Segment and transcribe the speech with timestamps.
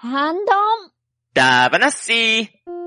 [0.00, 0.46] ハンドン。
[1.34, 2.77] ダーバナッシー。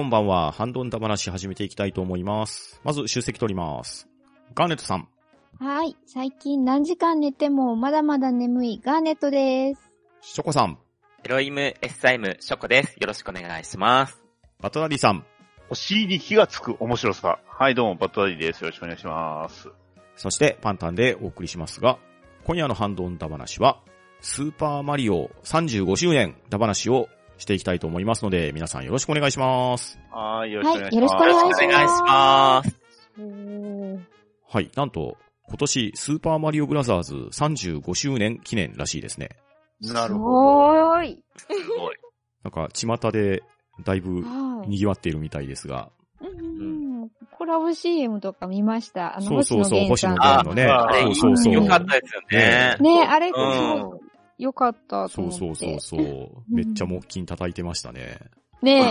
[0.00, 0.50] こんばんは。
[0.50, 2.80] ハンドンダ話始めていきたいと思います。
[2.82, 4.08] まず、出席取ります。
[4.54, 5.06] ガーネットさん。
[5.58, 5.94] はい。
[6.06, 9.92] 最近何時間寝てもまだまだ眠いガーネットです。
[10.22, 10.78] ショコさん。
[11.24, 12.96] エロイム S サイムショコです。
[12.98, 14.24] よろしくお願いします。
[14.62, 15.26] バットダディさん。
[15.68, 17.38] お尻に火がつく面白さ。
[17.46, 18.62] はい、どうも、バットダディです。
[18.62, 19.68] よろしくお願いします。
[20.16, 21.98] そして、パンタンでお送りしますが、
[22.44, 23.82] 今夜のハンドンダ話は、
[24.22, 29.98] スーパーマリオ35周年ダ話をしていきたいと思いますので、皆さんよろしくお願いします。
[30.12, 30.92] はい、よろしくお願いします。
[30.92, 32.80] はいよろしくお願いします
[34.52, 35.16] はい、なんと、
[35.48, 39.30] 今年、スーパーマリオブラザーズ35周年記念らしいですね。
[39.80, 40.18] なるすほど。
[40.18, 41.24] ごーい。
[41.36, 41.46] す
[41.78, 41.96] ごい。
[42.44, 43.42] なんか、巷で、
[43.84, 44.68] だいぶ、はい。
[44.68, 46.80] 賑わっているみたいですが、うんうん
[47.30, 49.16] コラボ CM とか見ました。
[49.16, 51.54] あの、そうそうそう、星野源源のねあ、あれ、そうそうそう。
[51.54, 52.76] よかったですよね。
[52.80, 54.09] ねあれ、すうん
[54.40, 55.38] よかったとそう思って。
[55.38, 56.42] そうそうそう。
[56.48, 58.18] めっちゃ木琴叩いてましたね。
[58.62, 58.90] ね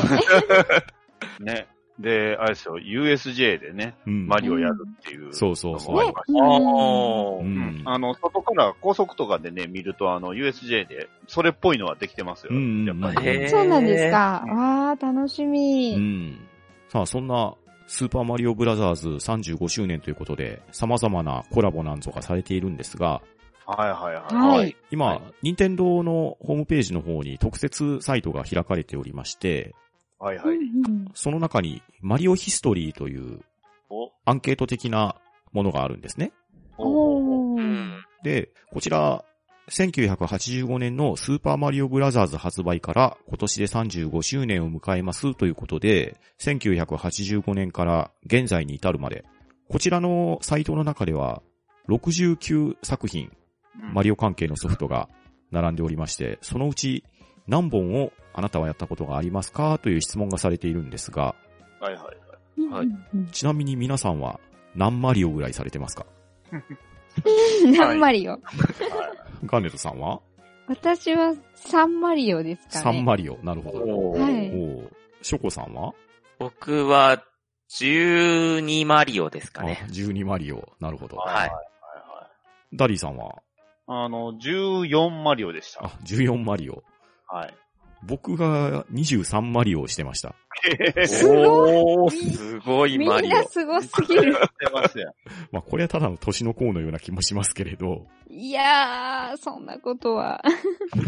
[1.40, 1.68] ね。
[2.00, 4.28] で、あれですよ、USJ でね、うん。
[4.28, 5.34] マリオやるっていう。
[5.34, 7.44] そうそうそうのもありましたねう。
[7.44, 7.84] ん。
[7.86, 12.54] あの、外から高速とかでね、見ると、あの、USJ で、それっぽいのはできてますよ。
[12.54, 14.46] うんやっぱりそうなんですか。
[14.48, 15.94] わー、楽しみ。
[15.96, 16.40] うん。
[16.88, 17.56] さあ、そんな、
[17.88, 23.22] スーパーマリオブラザーズ35周年ということで、様々なコラボなんぞがされているんですが、
[23.78, 24.58] はいはいはい。
[24.60, 24.76] はい。
[24.92, 29.76] 今、はい任天堂のホームページの方に特設サイトが開かれておりまして、
[30.18, 30.58] はいはい。
[30.58, 33.42] うんその中に、マリオヒストリーという
[33.90, 35.16] お、アンケート的な
[35.52, 36.32] ものがあるんですね。
[38.24, 39.24] で、こちら、
[39.70, 49.26] 1985年のスーパーマリオブラザーズ発売から今年で35周年を迎えますということで、1985年から現在に至るまで、
[49.70, 51.44] こちらのサイトの中では
[51.88, 53.32] 69作品、
[53.94, 55.10] マリオ関係のソフトが
[55.52, 57.04] 並んでおりまして、そのうち
[57.48, 61.36] 何本をあなたはやったことがありますかという質問がされているんですが、
[61.80, 62.74] はいはいはい。
[62.74, 64.40] はいうんちなみに皆さんは
[64.76, 66.06] 何マリオぐらいされてますか？
[66.52, 66.58] う
[67.68, 68.38] ん何マリオ？
[69.46, 70.22] ガーネットさんは？
[70.68, 73.00] 私は3マリオですかね。
[73.00, 73.38] ?3 マリオ。
[73.44, 74.12] なるほど。
[74.12, 74.52] はい
[75.22, 75.94] ショコさんは？
[76.38, 77.24] 僕は、
[77.72, 79.88] 12マリオですかねあ。
[79.92, 80.70] 12マリオ。
[80.80, 81.18] なるほど。
[81.18, 81.54] はいはいは
[82.72, 82.78] い。
[82.78, 83.36] ダディさんは？
[83.92, 85.84] あの、14マリオでした。
[85.84, 86.84] あ、14マリオ。
[87.28, 87.54] はい。
[88.04, 90.36] 僕が23マリオをしてました。
[91.08, 93.32] すごおー、すごいみマリオ。
[93.32, 94.38] んなすごすぎる。
[94.60, 95.14] 出ますやん。
[95.52, 98.06] まあ、これはただの年の功のような気もしますけれど。
[98.30, 100.44] いやー、そんなことは。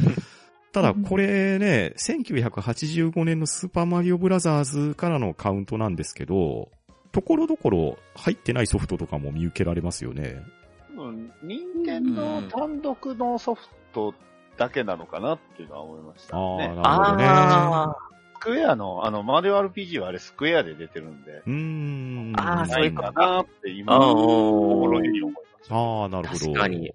[0.74, 6.72] ただ、これね、1985年のスーパーマリオブラザーズからのカウントなんですけど、
[7.12, 10.42] ところどころ入ってないソフトとかも見受けられますよね。
[11.08, 14.14] うん、任天堂単独のソフト
[14.58, 16.68] だけなのかなっていうのは思いましたああ、ね。
[16.68, 17.26] なるほどね。
[17.28, 17.96] あ
[18.42, 22.34] スクエアの、あの、マリオ RPG はあれスクエアで出てるんで、うーん。
[22.38, 25.76] あーないかそういうことなって今、心に思いました。
[25.76, 26.40] ああ、なるほど。
[26.40, 26.94] 確かに。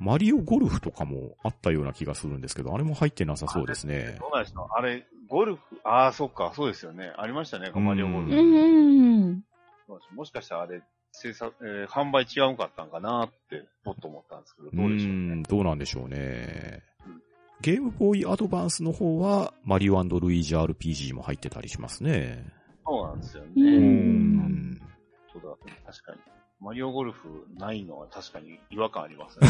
[0.00, 4.18] マリオゴルフとかもあったような気がするんですけど、あれも入ってなさそうですね。
[4.20, 7.12] どうなんですかあれ、ゴルフ、ああ、そっか、そうですよね。
[7.16, 8.36] ありましたね、マリオゴルうフ。
[8.36, 9.44] うん
[10.14, 10.82] もしかしたらあれ、
[11.14, 15.42] 制作、えー販売違うんかったんかなって、ぽっと思ったんですけど、うどうでしょうーん、ね。
[15.48, 17.22] どうなんでしょうねうん。
[17.60, 22.44] ゲームボーイアドバンスの方は、マリオルイージ RPG も入ってたりしますね。
[22.84, 23.50] そうなんですよね。
[23.54, 24.80] うんん。
[25.32, 26.18] そうだ、確かに。
[26.60, 29.48] マリオゴルフないのは確かに違和感ありますね。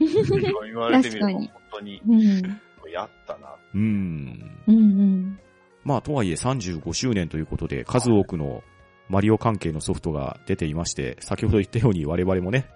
[0.00, 2.60] 今言われてみれば本当にうん。
[2.92, 3.54] やったな。
[3.74, 4.50] うん。
[4.66, 5.40] うんうん。
[5.84, 8.62] まあ、とはいえ35周年ということで、数多くの
[9.10, 12.66] マリオ関係のソフトが出ていまして、先ほど言ったように我々もね、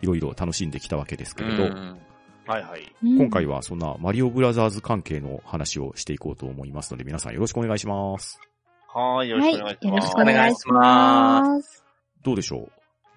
[0.00, 1.98] いろいろ楽しんできたわけですけれど、うん
[2.46, 2.92] はいはい。
[3.02, 8.40] 今回はそんなマリオブラザーズ関係の話をしていこうと思いますので、皆さんよろしくお願いします。
[8.88, 9.52] はーい、よろはい。
[9.54, 9.86] しくお願いします。
[9.86, 11.84] よろしくお願いします。
[12.24, 12.72] どうでしょう？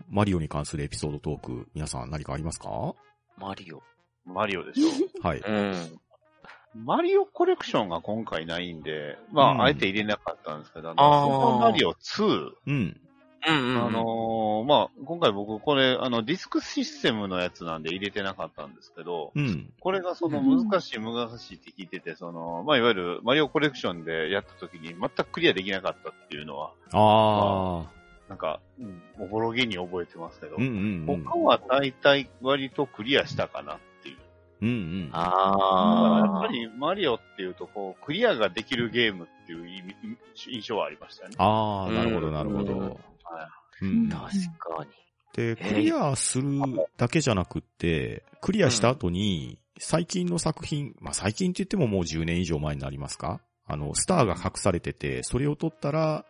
[0.09, 2.69] マリオに関するエピソードトーク、皆さん何かありますか？
[3.37, 3.81] マリオ。
[4.25, 4.89] マリオでしょ。
[5.27, 5.39] はい。
[5.39, 5.99] うん。
[6.75, 12.99] マリオコレクションが今回ないんで、まあ、うんあえて入れなかったんですけど、あのスーパーマリオ2うん。
[13.47, 13.85] うんうんうん。
[13.85, 19.71] あのーまあ、今回僕これ、あの、ディスクシステムのやつなんで入れてなかったんですけど、うん。
[19.79, 27.95] これがそのうん難しい難しいって聞いてて、その、まあ、いわゆるマリオコレクションでやった時に全くクリアできなかったっていうのは、ああ。
[28.27, 31.23] なんか、うん、おぼろげに覚えてますけど、うんうんうん。
[31.23, 33.77] 他は大体割とクリアしたかなっ
[34.61, 34.65] う。
[34.65, 34.73] うんう
[35.07, 35.11] ん。
[35.11, 39.95] だからあやっぱりマリオっていうと、こう、クリアができるゲームっていう意味
[40.35, 41.35] 印象はありましたよね。
[41.39, 42.79] ああ、なるほど、なるほうんど。
[42.79, 42.95] はい
[43.81, 44.89] うんあ、確かに。
[45.33, 46.59] で、クリアする
[46.97, 53.41] だけじゃなくって、クリアした後に、最近の作品、まあ最近って言ってももう10年以上前になりますか？
[53.67, 56.25] あの、スターが隠されてて、それを取ったら、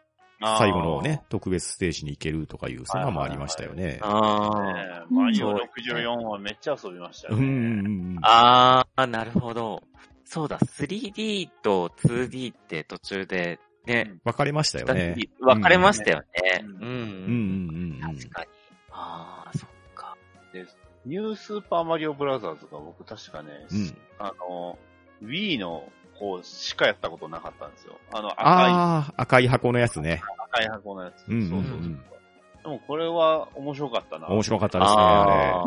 [0.58, 4.00] 最後のね、特別ステージに行けるとかいう、そんなのもありましたよね。
[4.02, 7.46] ああマリオ64はめっちゃ遊びましたよね。
[7.46, 8.20] うんうんうん。
[8.22, 9.84] ああ、なるほど。
[10.26, 15.16] そうだ、3D と 2D って途中でね、分かれましたよね。
[15.40, 16.26] 分かれましたよね。
[16.64, 16.82] ううんん。
[16.82, 16.90] うんうん
[18.02, 18.16] うんうん。
[18.18, 18.48] 確かに。
[18.92, 20.18] ああ、そっか。
[21.06, 23.98] ニュースーパーマリオブラザーズが僕確かね、うん。
[24.18, 24.78] あの、
[25.24, 28.00] Wii の方しかやったことなかったんですよ。
[28.12, 30.22] あの赤い、ああ、赤い箱のやつね。
[30.56, 31.28] 赤い箱のやつ。
[31.28, 32.16] うんうんうんそうそうそう。
[32.64, 34.28] でもこれは面白かったな。
[34.28, 35.64] 面白かったですね、あ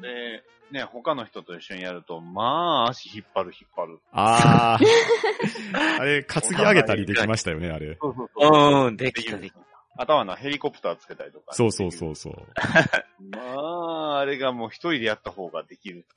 [0.00, 0.40] れ。
[0.72, 3.98] で、ね、他の人と一緒にやると、まあ、足引っ張る引っ張る。
[4.12, 4.80] ああ。
[6.00, 7.98] あれ、担ぎ上げたりできましたよね、あれ。
[8.00, 8.86] そうそうそう。
[8.86, 9.60] うん、できたできた。
[9.98, 11.52] 頭のヘリコプターつけたりとか。
[11.52, 12.34] そうそうそうそう。
[13.36, 16.06] まあ、あれがもう一人でやった方ができる。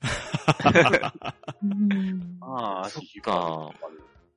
[1.62, 3.78] うんまあ、足そっ引っ張る。
[3.78, 3.88] か。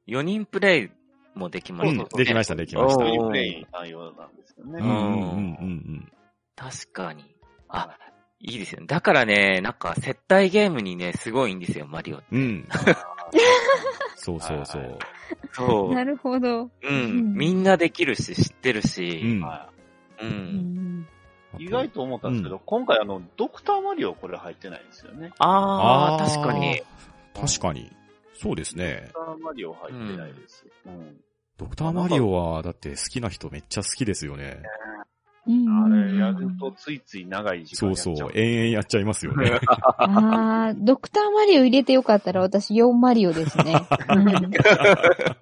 [0.07, 0.89] 4人プレイ
[1.38, 3.06] もできまうんしたね。、できました、できました。
[3.06, 4.80] おー一人プレイに対応なんですよね。
[4.81, 6.12] うんうんうんうん
[6.56, 7.24] 確かに。
[7.69, 7.98] あ、
[8.39, 8.88] いいですよね。
[8.88, 12.22] だからね、なんか接待ゲームにね、すごいんですよ、マリオ。
[12.31, 12.39] うん。
[12.39, 12.68] うん。
[14.16, 15.00] そうそうそう。
[15.54, 15.94] そう。
[15.94, 16.69] なるほど。
[16.81, 17.34] うん。
[17.34, 19.22] みんなできるし、知ってるうし。
[19.24, 20.25] う。
[20.25, 21.07] うんん
[21.60, 25.31] い意外と思ったんですけど、今回あの、ドクターマリオこれ入ってないんですよね。
[25.39, 26.81] ああ、確かに。
[27.34, 27.92] 確かに。
[28.34, 29.12] そうですね。
[29.13, 30.66] ドクターマリオ入ってないです。
[30.86, 31.18] うん。
[31.57, 34.62] ドクターマリオは、だって好きな人めっちゃ好きですよね。
[35.48, 38.30] うんあれ、やるとついつい長い時間そうやっちゃう。
[38.31, 38.38] そう。
[38.38, 39.59] 延々やっちゃいますよね。
[39.65, 43.74] ああ、ドクターマリオ入れてよかったら私4マリオですね。
[44.09, 44.25] うん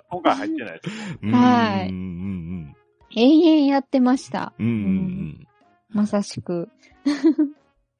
[0.09, 1.17] 今回入ってないです。
[1.23, 2.75] うんはいうんうん
[3.17, 4.53] 永遠やってました。
[4.59, 4.65] うん。
[4.65, 5.47] うんうん
[5.89, 6.69] まさしく。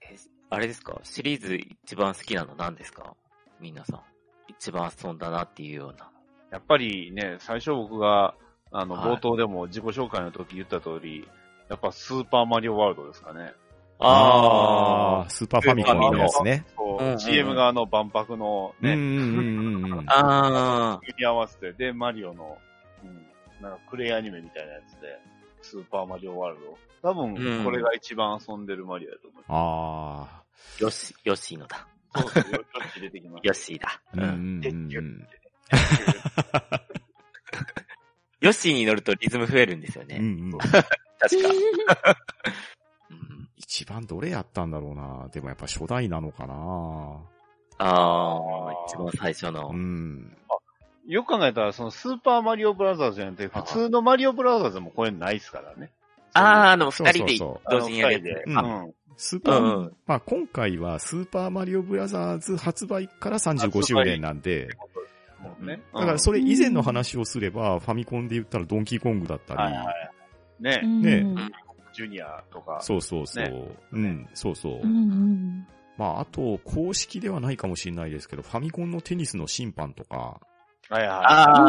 [0.02, 0.16] え
[0.52, 1.00] あれですか？
[1.04, 3.16] シリーズ一番好きなの何ですか？
[3.60, 4.02] 皆さん。
[4.48, 6.12] 一番遊んだなっていうような。
[6.56, 8.34] やっぱりね、最初僕が、
[8.72, 11.28] あの、はい冒頭でも自己紹介の時言った通り、
[11.70, 13.52] やっぱスーパーマリオワールドですかね。
[14.00, 16.66] ああ、スーパーファミコンのやつね。
[16.78, 20.06] そう、うんうん CM 側の万博のね、うんうんうんうん。
[20.08, 22.58] あ組み合わせて、で、マリオの、
[23.04, 23.28] うん、
[23.62, 25.20] なんかクレイアニメみたいなやつで、
[25.62, 26.62] スーパーマリオワール
[27.02, 27.10] ド。
[27.10, 30.44] 多分、これが一番遊んでるマリオだと思いまああ。
[30.78, 31.86] ー、よし、よしのだ。
[32.16, 32.22] す。
[32.22, 33.48] そうそう、よっち出てきました。
[33.50, 34.02] よしだ。
[34.14, 35.28] うんうんうん
[35.70, 36.15] で
[38.46, 38.50] うん。
[38.50, 40.18] よしに乗るとリズム増えるんですよね。
[40.20, 42.16] うんうん 確か。
[43.10, 45.28] うん一番どれやったんだろうな。
[45.32, 46.54] でもやっぱ初代なのかな。
[47.78, 49.74] ああ、一番最初のう。
[49.76, 50.38] ん。
[51.08, 55.92] よく考えたら、そのスーパーマリオブラザーズじゃなくて、普通のマリオブラザーズもこれないっすからね。
[56.34, 58.94] ああ、あの、二人で同時にやるうんうん。
[59.18, 64.70] スーパー、うんうんまあ今回はスーパーマリオブラザーズ発売から35周年なんで、
[65.60, 65.82] ね。
[65.94, 70.64] だからそれ以前の話をすれば、ファミコンで言ったらドンキーコングだったり、はいはい。
[70.64, 71.52] ね、ねうん
[71.94, 72.80] ジュニアとか。
[72.82, 74.74] そうそうそう、ねうん、そうそう。
[74.74, 80.42] うんうんまああと、公式ではないかもしれないですけど、ファミコンのテニスの審判とか、
[80.90, 81.08] はいはい。
[81.08, 81.60] あ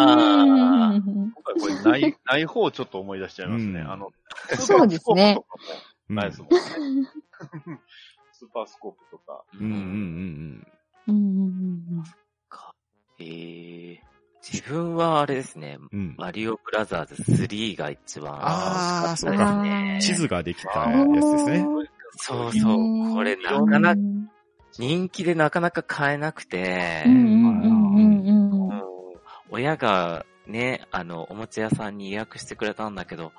[0.41, 3.81] あ、うん今回これない、 ない方をちょっと思い出しちゃいますね。
[3.81, 4.11] うんあの、
[4.59, 5.39] そうですね
[6.09, 7.11] スーパースコープとかうんもないですもんね。
[8.33, 9.45] スーパースコープとか。
[9.55, 10.67] うんうんうん
[11.07, 11.17] うん
[11.97, 12.17] うんか。
[13.19, 13.99] えー、
[14.43, 16.01] 自分はあれですね、うん。
[16.01, 16.15] うん。
[16.19, 18.39] マリオブラザーズ3が一番。
[18.41, 21.67] あー好そうかきですね地図ができたやつですね。
[22.19, 23.15] そうそう。
[23.15, 24.01] これなかなか、
[24.73, 27.05] 人気でなかなか買えなくて、
[29.51, 33.33] 親がね、あの、おもちゃ屋さんに予約してくれたんだけど、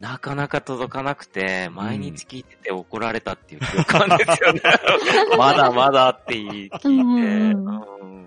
[0.00, 4.60] なかなか届かなくて、毎日聞いてて怒られたっていう記憶なんですよね。
[5.38, 8.23] まだまだって聞いて、うん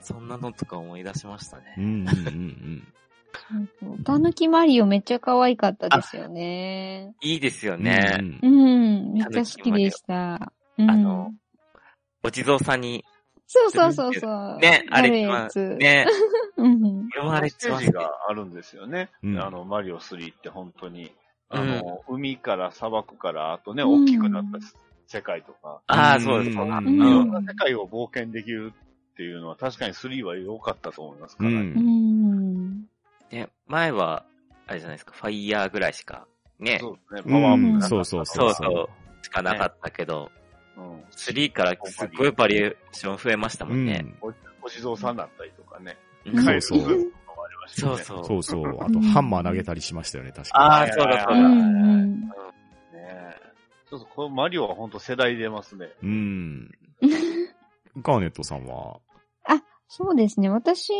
[0.00, 1.74] そんなのとか思い出しましたね。
[1.78, 2.86] うんうんうん
[3.82, 4.04] うん。
[4.04, 7.14] たぬきマリオめっちゃ可愛かったですよね。
[7.20, 7.82] いいですようん。
[7.82, 8.18] ね。
[8.20, 10.52] うんうん、めっちゃ好きでした。
[10.78, 11.32] うんあの、
[12.22, 13.04] お地蔵さんに、
[13.46, 14.58] そうそうそうそう。
[14.58, 15.76] ね、あるれ、やつ。
[15.76, 16.06] ね、
[16.56, 17.08] うん。
[17.14, 19.10] 俺もあれステージがあるんですよね。
[19.22, 21.12] うんあの、マリオ3って本当に。
[21.48, 24.58] あの、海から砂漠から、あとね、うん大きくなった
[25.06, 26.58] 世界とか、ああ、そうです。
[26.58, 28.72] うんそういんろんな世界を冒険できる
[29.16, 31.52] っていうのは確かに3は良かったと思いますから、う。
[31.54, 32.84] うんん。
[33.30, 34.26] ね、前は、
[34.66, 36.26] あれじゃないですか、ファイヤーぐらいしか、
[36.58, 38.90] ね、そうですね、うんパワーアップなかったそうそうそうそ
[39.22, 40.30] う、しかなかったけど、
[40.76, 41.00] うん。
[41.12, 43.98] 3からすっごいバリエーション増えましたもうんね。
[44.00, 44.14] ん。
[44.20, 44.30] お
[44.60, 45.96] 星蔵さんだったりとかね。
[46.26, 48.24] うんそうそう回復のもありましたよねそうそう。
[48.26, 48.84] そうそう。
[48.84, 51.48] あと、ハンマー投げたりしましたよね、確かああ、そうだそううだ。
[51.48, 52.20] ん。
[52.20, 52.28] ね
[52.92, 53.36] え。
[53.88, 55.88] そうそう、このマリオは本当世代出ますね。
[56.02, 56.08] に。
[56.10, 56.70] うん。
[58.02, 58.98] ガーネットさんは、
[59.88, 60.48] そうですね。
[60.48, 60.92] 私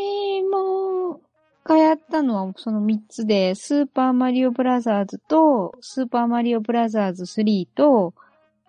[0.43, 1.21] も、
[1.65, 8.15] がやったのはその3つで、スーパーマリオブラザーズと、スーパーマリオブラザーズ3と、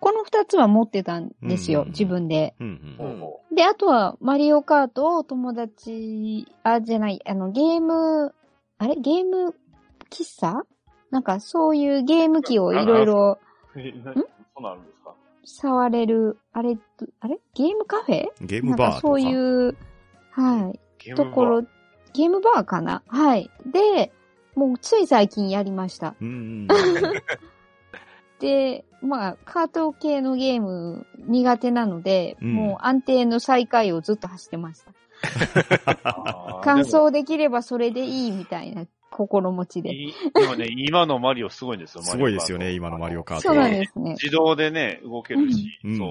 [0.00, 2.54] この2つは持ってたんですよ、うん自分で。
[2.60, 3.20] うんううん。
[3.20, 8.34] んで、あとは、マリオカートを友達、あ、じゃない、あの、ゲーム、
[8.78, 8.94] あれ？
[8.96, 9.54] ゲーム
[10.10, 10.62] 喫茶？
[11.10, 13.38] なんか、そういうゲーム機をいろいろ
[13.74, 15.14] そうなるんですか？
[15.44, 16.76] 触れる、あれ、
[17.20, 17.40] あれ？
[17.54, 18.26] ゲームカフェ？
[18.40, 18.84] ゲームバーとか。
[18.84, 19.76] なんかそういう、
[20.38, 21.62] はい、ゲームバーところ、
[22.14, 23.02] ゲームバーかな？
[23.08, 23.50] はい。
[23.66, 24.12] で、
[24.54, 26.14] もうつい最近やりました。
[26.20, 26.68] うん。
[28.40, 34.92] で、まあ、カート系のゲーム苦手なので、うんもう安定の最下位をずっと走ってました。
[36.62, 39.90] 完走できればそれでいいみたいな心持ちで。
[39.90, 43.42] でもいでもね、今のマリオすごいんですよ、 すごいですよね、今のマリオカート。
[43.42, 44.12] そうなんですね。
[44.12, 46.08] 自動でね、動けるし、うんそう、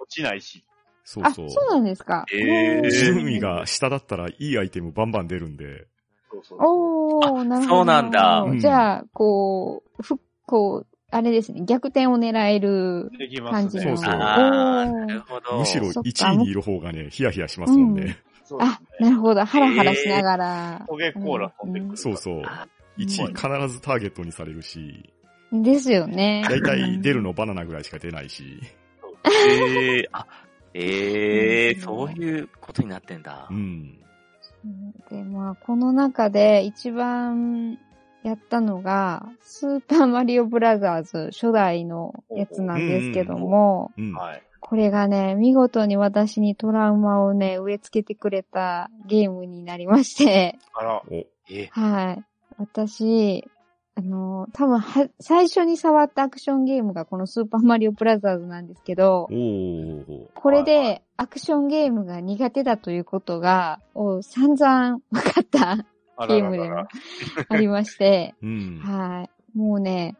[0.00, 0.64] 落ちないし。
[1.04, 1.50] あ、そうそう。
[1.50, 2.24] そうなんですか。
[2.32, 5.86] えー順位が下だったらいいアイテムバンバン出るんで。
[6.30, 7.76] そうそうおー、なるほど。
[7.76, 13.60] そうなんだうんじゃあ、こう、ふ、こう、あれですね、逆転を狙えるできますね。
[13.62, 13.96] 感じの。
[13.96, 15.58] そうそうなるほど。
[15.58, 18.18] むしろそっか1位にいる方がね、ヒヤヒヤしますもんね。
[18.44, 19.44] そうですあ、なるほど。
[19.44, 20.84] ハラハラしながら。
[20.88, 21.96] トゲコーラ飛んでくる。
[21.96, 22.42] そうそう。
[22.44, 22.66] あ
[22.98, 25.10] 1位必ずターゲットにされるし、
[25.52, 26.44] ですよね。
[26.48, 28.60] だいたい出るのバナナぐらいしか出ないし。
[29.48, 30.26] ええあ、
[30.74, 33.54] ええうんそういうことになってんだう。
[33.54, 33.98] ん。
[35.10, 37.78] で、まあ、この中で一番
[38.22, 44.12] やったのが、スーパーマリオブラザーズ初代のやつなんですけども、うん。
[44.14, 44.42] はい。
[44.60, 52.24] これがね、見事に私にトラウマをね、植え付けてくれたゲームになりまして、あら、お、えはい。
[52.56, 53.46] 私、
[53.96, 59.28] あの、多分は、最初に触ったアクションゲームがこのスーパーマリオブラザーズなんですけど。
[60.34, 65.86] これでアクションゲームが苦手だということが、を散々分かった
[66.16, 66.88] あゲームでも
[67.48, 68.80] ありまして、うん。
[68.80, 69.58] はい。
[69.58, 70.16] もうね、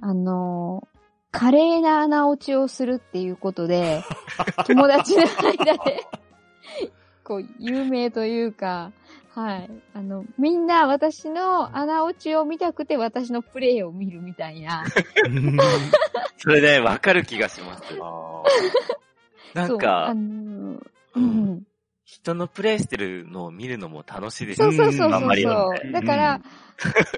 [0.00, 0.98] あのー
[1.30, 4.02] 華麗な穴落ちをするっていうことで、
[4.66, 6.06] 友達の間で、
[7.22, 8.92] こう、有名というか、
[9.38, 9.70] はい。
[9.94, 14.84] あの、みんな私の穴落ちを見たくて私のプレイを見るみたいな。
[16.38, 17.84] それでわかる気がします。
[17.84, 18.00] あそう
[19.54, 20.80] あなんか、のー
[21.14, 21.62] うん。
[22.04, 25.92] 人のプレイしてるのを見るのも楽しいですそうそうそうそうそう。
[25.92, 26.40] だから、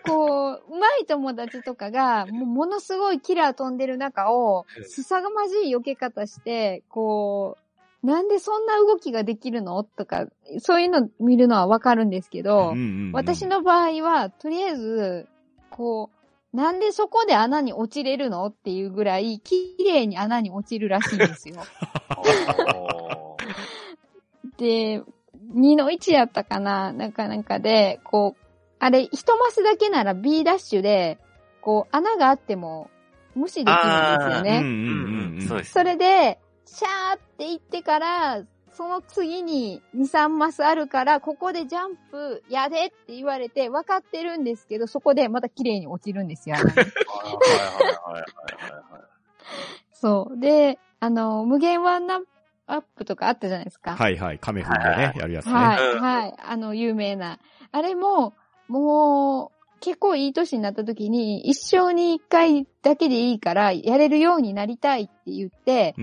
[0.05, 7.70] こう、上手い友達とかが、もうものすごいキラー飛んでる中をうん、すさがまじい避け方して、こう、
[8.03, 9.83] なんでそんな動きができるの？
[9.85, 10.27] とか、
[10.59, 12.75] そういうの見るのはわかるんですけど、
[13.13, 15.29] 私、の場合は、とりあえず、
[15.71, 16.11] こ
[16.53, 18.47] う、なんでそこで穴に落ちれるの？
[18.47, 21.57] っていうぐらい、綺麗に穴に落ちるらしいんですよ。
[21.59, 22.17] あ。
[24.57, 25.03] で、
[25.55, 26.93] 2の1やったかな？
[26.93, 28.43] なんかなんかで、こう、
[28.79, 31.19] あれ、一マスだけなら B ダッシュで、
[31.61, 32.89] こう、穴があっても
[33.35, 33.77] 無視できるんで
[34.25, 34.61] すよね。
[34.63, 34.79] うんうん
[35.43, 35.65] うんうん。
[35.65, 36.39] それで、
[36.73, 46.57] シャーって言ってから、その次に2、3マスあるから、ここでジャンプやでって言われて、分かってるんですけど、そこでまた綺麗に落ちるんですよ。
[49.93, 50.39] そう。
[50.39, 52.21] で、あの、無限ワンナ
[52.69, 53.97] ップとかあったじゃないですか。
[53.97, 55.53] はいはい、カメフンでね、やるやつね。
[55.53, 56.35] はい、はい。
[56.39, 57.41] あの、有名な。
[57.73, 58.35] あれも、
[58.69, 65.95] もう、結構いい年になった時に、一生に一回だけでいいから、やれるようになりたいって言って、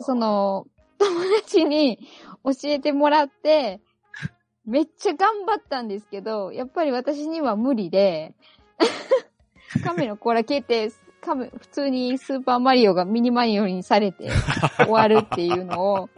[0.00, 0.66] その、
[0.98, 1.98] 友達に
[2.44, 3.80] 教えてもらって、
[4.66, 8.34] めっちゃ頑張ったんですけど、やっぱり私には無理で、
[9.84, 10.90] カメの甲羅消えて、
[11.20, 14.30] カメ、普通にスーパーマリオがミニマリオにされて
[14.78, 16.08] 終わるっていうのを、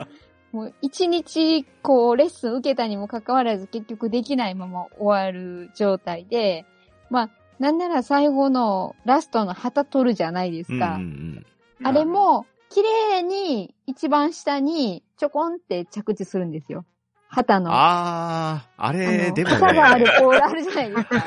[0.53, 6.67] もう一日こうレッスン受けたにもかかわらず結局できないまま終わる状態で、
[7.09, 10.97] まあ、なんなら最後のラストの旗取るじゃないですか。
[10.97, 11.47] うんうん
[11.85, 16.85] あれも、綺麗に一番下にちょこんって着地するんですよ。
[17.29, 17.71] 旗の。
[17.73, 21.25] あー、ああれ、のでも旗があるね、ポールあるじゃないですか。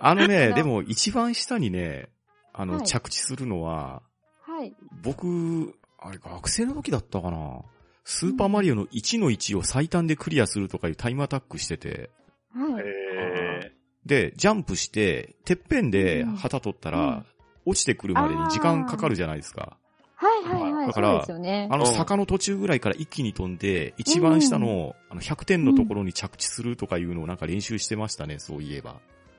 [0.00, 2.08] あのね、なでも一番下にね、
[2.52, 4.02] あの、はい着地するのは、
[4.42, 4.74] はい。
[5.02, 7.62] 僕、あれ学生の時だったかな。
[8.04, 12.10] スーパーマリオの1の1を最短でクリアするとかいうタイムアタックしてて、
[12.54, 12.84] はい。
[12.84, 13.72] え
[14.04, 17.26] で、ジャンプして、てっぺんでうん旗取ったらうん、
[17.64, 19.78] 落ちてくるまでに時間かかるじゃないですか。
[20.16, 20.86] はいはいはい。
[20.86, 21.68] だからね。
[21.70, 28.96] あのうん坂の途中ぐらいから一気に飛んで、一番下のあの100点のところに着地するとかいうのをなんか練習してましたね、そういえば。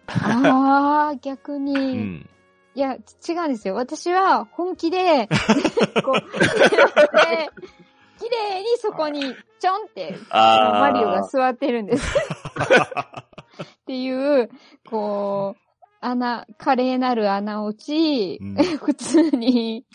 [0.07, 1.73] ああ、逆に。
[1.73, 2.29] うん。
[2.75, 3.75] いや、違うんですよ。
[3.75, 5.29] 私は本気で、
[6.03, 7.49] こう、で
[8.19, 9.21] 綺麗にそこに
[9.59, 12.05] ちょんって、マリオが座ってるんです。
[13.63, 14.49] っていう、
[14.89, 15.61] こう、
[16.01, 19.85] 穴、華麗なる穴落ち、うん 普通に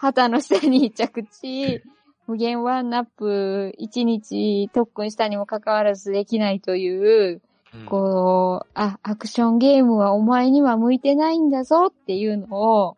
[0.00, 1.82] 旗の下に着地、
[2.28, 7.40] 無限ワンナップ1日特訓したにもかかわらずできないという、
[7.74, 12.96] うんこう、あ、アクションゲームはお前には向いてないんだぞっていうのを。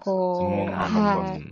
[0.00, 1.44] こううんはい。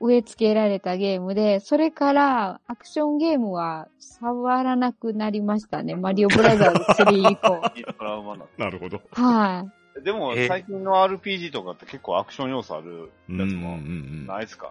[0.00, 5.94] 植え付けられたゲームで、それからアクションゲームは触らなくなりましたね。
[5.94, 7.60] マリオブラザーズ3以降。
[8.58, 9.00] ななるほど。
[9.12, 9.64] は
[10.02, 14.66] でも、え最近の RPG とかって結構アクション要素あるやつもんないですか？
[14.68, 14.70] い。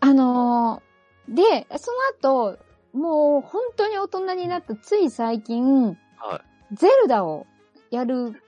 [0.00, 0.92] あのー
[1.28, 1.42] で、
[1.78, 1.92] そ
[2.24, 2.58] の後、
[2.92, 6.74] もう本当に大人になったつい最近、はい。
[6.74, 7.46] ゼルダを
[7.90, 8.42] やる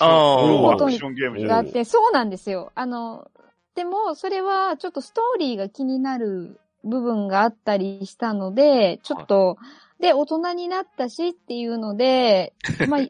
[0.00, 2.72] あーアクションゲームじゃないがあって、そうなんですよ。
[2.74, 3.30] あの、
[3.74, 9.56] でも、それはちょっとストーリーが気になる部分があったりしたので、ちょっと、
[10.00, 12.54] で、大人になったしっていうので、
[12.88, 13.00] まあ、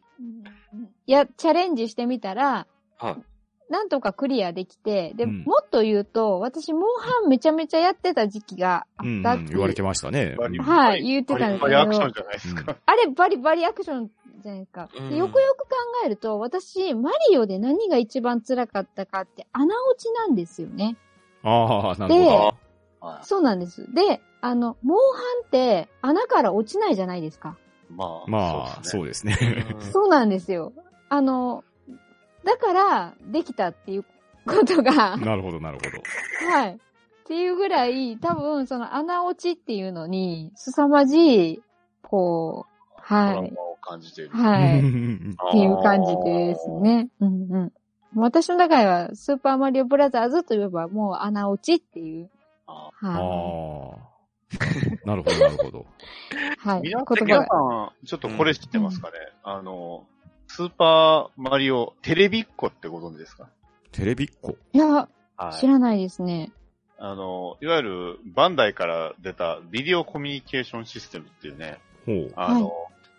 [1.13, 2.67] や、チャレンジしてみたら、
[2.99, 3.17] はい。
[3.69, 10.37] なんとかクリアできて、で、うんもっと言うと、私、モンハンめちゃめちゃやってた時期があうん、ったっていう、言われてましたね。
[10.61, 12.77] はい言ってたんですけどバリバリアクションじゃないですか。
[12.87, 14.11] あれバリバリアクション
[14.41, 14.89] じゃないですか。
[14.97, 15.69] うんでよくよく考
[16.05, 20.97] えると、私、マリオで何が一番辛かったかって穴落ちなんですよね。
[21.43, 22.55] ああ、なるでほ
[23.01, 23.93] はそうなんです。
[23.93, 27.57] で、あの、モンハンって穴から落ちないじゃないですか。
[27.91, 27.93] い。
[27.93, 28.25] まあ、ど。
[28.29, 29.37] まあ、そそうですね。
[29.75, 30.73] うんそうなんですよ。
[31.09, 31.65] あの、
[32.45, 34.05] だから、できたっていう
[34.47, 36.51] ことが、 なるほど、なるほど。
[36.53, 36.75] はい。
[36.75, 36.79] っ
[37.25, 41.63] ていうぐらい、多分、その穴落ちっていうのに、凄まじい、
[42.03, 42.77] こう、
[43.09, 43.53] トはい。
[43.81, 44.31] 感じている。
[44.31, 44.81] はい。
[44.81, 47.09] っうんていう感じですね。
[47.21, 47.73] うんうん。
[48.17, 52.31] 私の中では、スーパーマリオブラザーズといえば、もう穴落ちっていう。
[52.67, 54.07] ああはあ。
[55.05, 55.79] なるほど、なるほど。
[55.81, 56.69] い。
[56.69, 56.81] はい。
[56.83, 57.47] 皆言皆葉が。
[57.47, 60.07] さん、ちょっとこれ知ってますかね、あの、
[60.49, 63.49] スーパーマリオテレビっ子ってご存知ですか？
[63.93, 64.57] テレビっ子？
[64.73, 64.87] いや、
[65.37, 66.53] は知らないですね。
[66.99, 72.33] あの、いわゆるバンダイから出たビデオコミュニケーションシステムっていうね、ほう。
[72.37, 72.73] あの、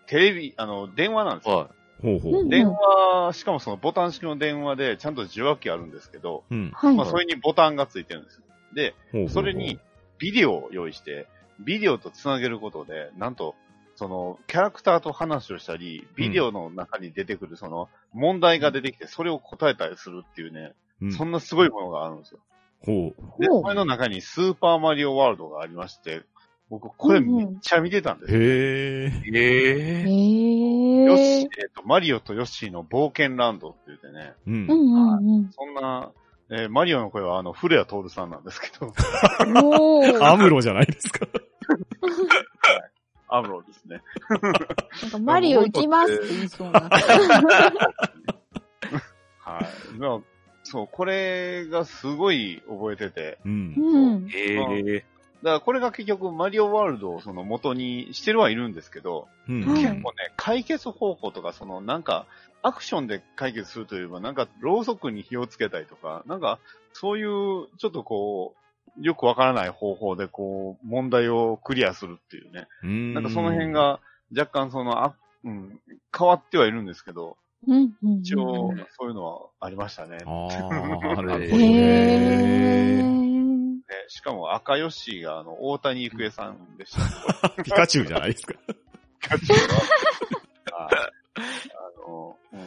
[0.08, 1.58] テレビ、あの、電話なんですよ。
[1.58, 1.70] は
[2.02, 2.42] ほうほう。
[2.42, 6.72] うん電話、しかもそのボタン式の電話でちゃんと受話器あるんですけど、うん。
[6.74, 6.96] はい。
[6.96, 8.42] まあそれにボタンがついてるんですよ。
[8.74, 9.80] で、ほうほうそれに、
[10.18, 11.28] ビデオを用意して、
[11.60, 13.56] ビデオとつなげることで、なんと、
[13.98, 22.40] その、キャラクターと話をしたり、ビデオの中に出てくるその、問題が出てきて、それを答えたりするっていうね、うんそんなすごいものがあるんですよ。
[22.86, 23.42] ほう。
[23.42, 26.22] で、ほうそれの中にスーパーマリオワールドがありまして、
[26.70, 28.40] 僕、これめっちゃ見てたんですよ。
[28.40, 29.08] へえ。
[29.08, 29.36] い。
[29.36, 31.04] えへえ。
[31.06, 31.44] よし、ー。
[31.44, 34.58] えっ、と、マリオとヨッシーの冒険ランドって言ってね、うんう。
[34.58, 34.76] んう
[35.22, 35.52] んうん。
[35.52, 36.12] そんな、
[36.50, 38.94] えーマリオの声はあの、古谷徹さんなんですけど。
[40.24, 41.28] アムロじゃないですか。
[43.28, 44.02] アムロですね。
[45.02, 46.90] なんかマリオ行きますって言いそうな。
[49.40, 49.98] はい。
[49.98, 50.20] まあ
[50.64, 53.74] そう、これがすごい覚えてて、うん。
[53.78, 54.30] うん。
[54.34, 55.06] ええ。
[55.44, 59.66] だからこれが結局マリオワールドをその元にしてるはいるんですけど、うん。
[59.66, 62.26] はい結構ね、解決方法とかそのなんか、
[62.64, 66.60] アクションで解決するというよりは、なんか、ろうそくに火をつけたりとか、なんか、
[66.92, 68.67] そういう、ちょっとこう、
[69.02, 72.68] よくわからない方法で、こう、問題をクリアするっていうね。
[72.84, 73.14] うん。
[73.14, 74.00] なんかその辺が、
[74.36, 75.80] 若干その、あ、うん、
[76.18, 78.20] 変わってはいるんですけど、うんうん。
[78.20, 80.18] 一応、そういうのはありましたね。
[80.26, 80.48] あ
[81.18, 83.02] あ、なるほどへね。
[83.02, 83.04] ー。
[83.04, 87.50] ねしかも赤ヨッシーが、あの、大谷育恵さんでした。
[87.64, 88.54] ピカチュウじゃないですか。
[89.20, 92.60] ピカチュウが はいあの、うん、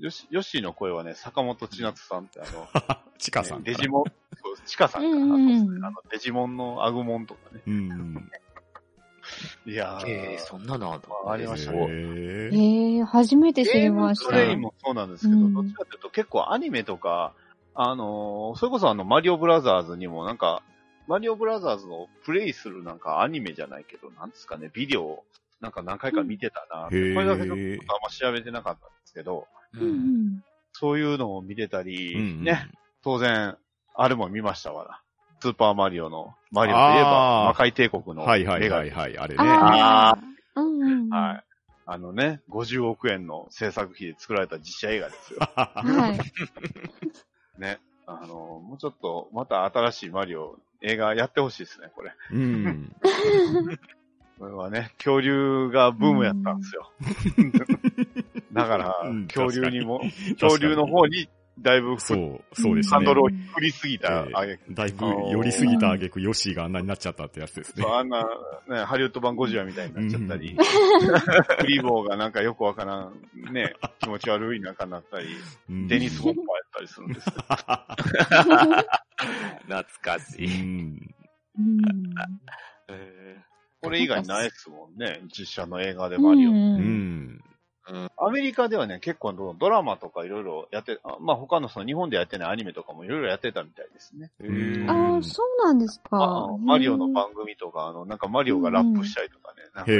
[0.00, 2.68] ヨシヨッシーの声はね、坂本千夏さんってあの、
[3.18, 3.76] チカさんかな。
[3.76, 4.04] デジモン、
[4.42, 7.62] そう、チカさんかな、うあの、デジモンのアグモンとかね。
[7.66, 8.30] うん。
[9.66, 11.86] いやー、ええ、そんなのあったありましたへねえ。
[11.86, 14.36] えー、初めて知りました。
[14.36, 17.32] ゲームプレイもそうなんですけど、うんどっちかというと結構アニメとか、
[17.74, 20.62] あのーそれこそあの、マリオブラザーズにもなんか、
[21.06, 25.24] マリオブラザーズをプレイするなんかアニメじゃないけど、なんですかね、ビデオ、
[25.60, 29.84] なんか何回か見てたなこれだけちょっとあんま調べてなかったんですけど、う。
[29.84, 29.92] うん
[30.36, 30.44] ん。
[30.72, 32.68] そういうのを見てたり、うんうんね、
[33.02, 33.56] 当然、
[33.94, 35.00] あれも見ましたわな。
[35.40, 38.90] スーパーマリオの、マリオといえば、魔界帝国のはいはいはいい。
[38.90, 39.44] はい、あれね。
[39.44, 40.18] ああ。
[40.56, 41.08] うんうん。
[41.10, 41.44] はい。
[41.86, 45.40] あのね、50億円の制作費で作られた実写映画ですよ。
[45.54, 46.18] はい。
[47.60, 47.78] ね。
[48.06, 52.12] あの、もうちょっと、また新しいマリオ、映画やってほしいですね、これ。
[52.32, 52.96] うん。
[54.38, 56.90] これはね、恐竜がブームやったんですよ。
[58.52, 60.00] だからうん、恐竜にも、
[60.40, 61.28] 恐竜の方に、
[61.60, 63.14] だいぶふそう、そうでしたねハンド。
[63.14, 67.92] ルを振りすぎたええあげだいぶ寄りすぎた挙句、ヨッシーがあんなになっちゃったってやつですねそう。
[67.92, 68.24] あんな、
[68.68, 70.56] ね、ハリウッド版ゴジラみたいになっちゃったり、
[71.58, 73.14] クリボーがなんかよくわからん、
[73.52, 75.28] ね、気持ち悪いなんかなったり、
[75.70, 77.34] うんデニス・ホッパーやったりするんですよ。
[79.62, 80.48] 懐かしうい。
[80.48, 81.14] ん。
[81.58, 81.80] うん。
[82.90, 83.36] え
[83.84, 86.50] これ以外ないですもんね、 実写の映画でマリオ。
[86.50, 87.26] ううん。
[87.26, 87.40] ん。
[88.16, 94.30] アメリカではね、結構ドラマとかいろいろやって、あまあ他のその日本でやってないアニメとかもいろいろやってたみたいですね。
[94.40, 96.48] うんああ、そうなんですか。
[96.60, 99.96] マリオの番組とか、あの、なんかマリオがラップしたりとかね、なんかへ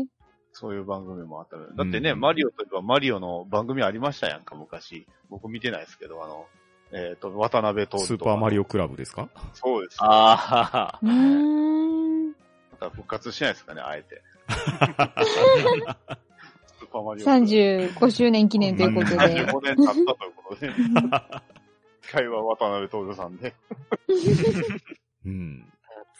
[0.00, 0.04] え。
[0.56, 5.06] そういう番組もあったのだってね、うんマリオといえばマリオの番組ありましたやんか、昔。
[5.28, 6.46] 僕見てないですけど、あの、
[6.92, 7.98] えっ、と、渡辺徹と。
[7.98, 8.62] スーパーマリオ。
[8.62, 9.28] オクラブですか？
[9.54, 9.96] そうです。
[10.00, 12.28] ああ、うーん。
[12.30, 12.34] ま
[12.80, 14.22] た復活しないですかね、あえて。
[14.48, 17.26] スーパーマリオ。
[17.26, 19.16] 35周年記念ということで。
[19.16, 20.04] 35年経ったという
[20.36, 20.70] ことで。
[22.02, 23.54] 機会は渡辺徹さんで。
[25.26, 25.66] うん。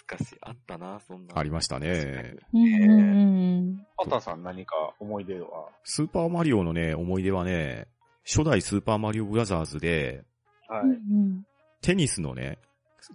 [0.07, 0.39] 懐かしい。
[0.41, 1.39] あったな、そんな。
[1.39, 2.37] ありましたね。
[2.53, 3.87] うん。
[3.97, 5.69] パタさん何か思い出は？
[5.85, 7.87] スーパーマリオのね、思い出はね、
[8.27, 10.25] 初代スーパーマリオブラザーズで、
[10.69, 11.47] はうんうん
[11.83, 12.59] テニスのね、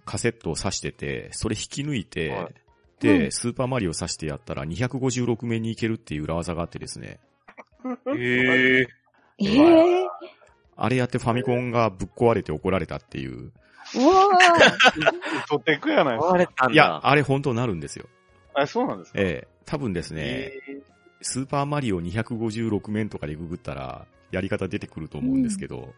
[0.04, 2.54] カセットを挿してて、それ引き抜いて、はい。
[3.00, 3.32] で、うん。
[3.32, 7.18] スーパーマリオ挿してやったら256面に行けるっていう裏技があってですね。
[8.16, 8.86] ええ
[9.38, 10.06] ええ
[10.76, 13.52] あれやってファミコンがぶっ壊れて怒られたっていう。
[13.96, 14.28] うわ
[15.48, 16.52] 取っていくやないです壊れか。
[16.56, 16.74] たんだ。
[16.74, 18.06] いや、あれ本当なるんですよ。
[18.54, 19.18] あ、そうなんですか。
[19.20, 19.48] ええ。
[19.66, 20.52] 多分ですね、え
[21.22, 25.92] スーパーマリオ256面とかでググったら、やり方出てくると思うんですけど、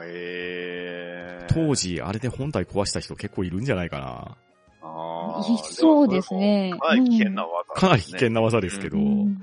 [0.00, 4.36] ー、えー、当時あれで本体壊した人結構いるんじゃないかな。
[4.82, 6.74] あーいそうですね。
[6.78, 9.42] かなり危険な技、かなり危険な技ですけど、うん。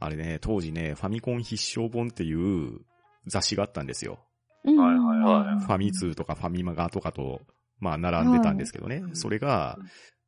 [0.00, 2.80] あれね、当時ね、ファミコン必勝本っていう
[3.26, 4.18] 雑誌があったんですよ。
[4.64, 4.76] うん。
[4.76, 5.60] はいはいはい。
[5.60, 7.40] ファミ通とかファミマガとかと、
[7.80, 9.00] まあ、並んでたんですけどね。
[9.00, 9.78] はいそれが、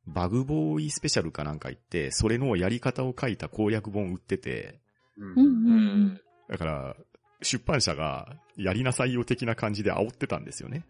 [0.07, 4.79] バグボーイスペシャルかなんか言って、それのやり方を書いた攻略本売ってて、
[5.17, 6.19] うん。
[6.49, 6.95] だから、
[7.41, 10.85] 出版社が、やりなさいよ的な感じで煽ってたんですよね。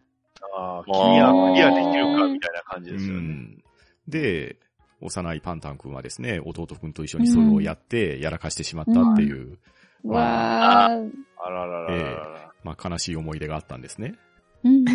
[0.57, 3.19] ああ、君はクリアできるかみたいな感じうですよね。
[3.19, 3.63] ん。
[4.07, 4.57] で、
[5.01, 9.57] 幼いパンタン君はですね、弟君と一緒にそれをやって、やらかしてしまったっていう、
[10.03, 10.11] うん。
[10.11, 10.85] わあ。
[10.87, 12.51] あらららららら。
[12.63, 14.15] まあ、悲しい思い出があったんですね。
[14.63, 14.85] うん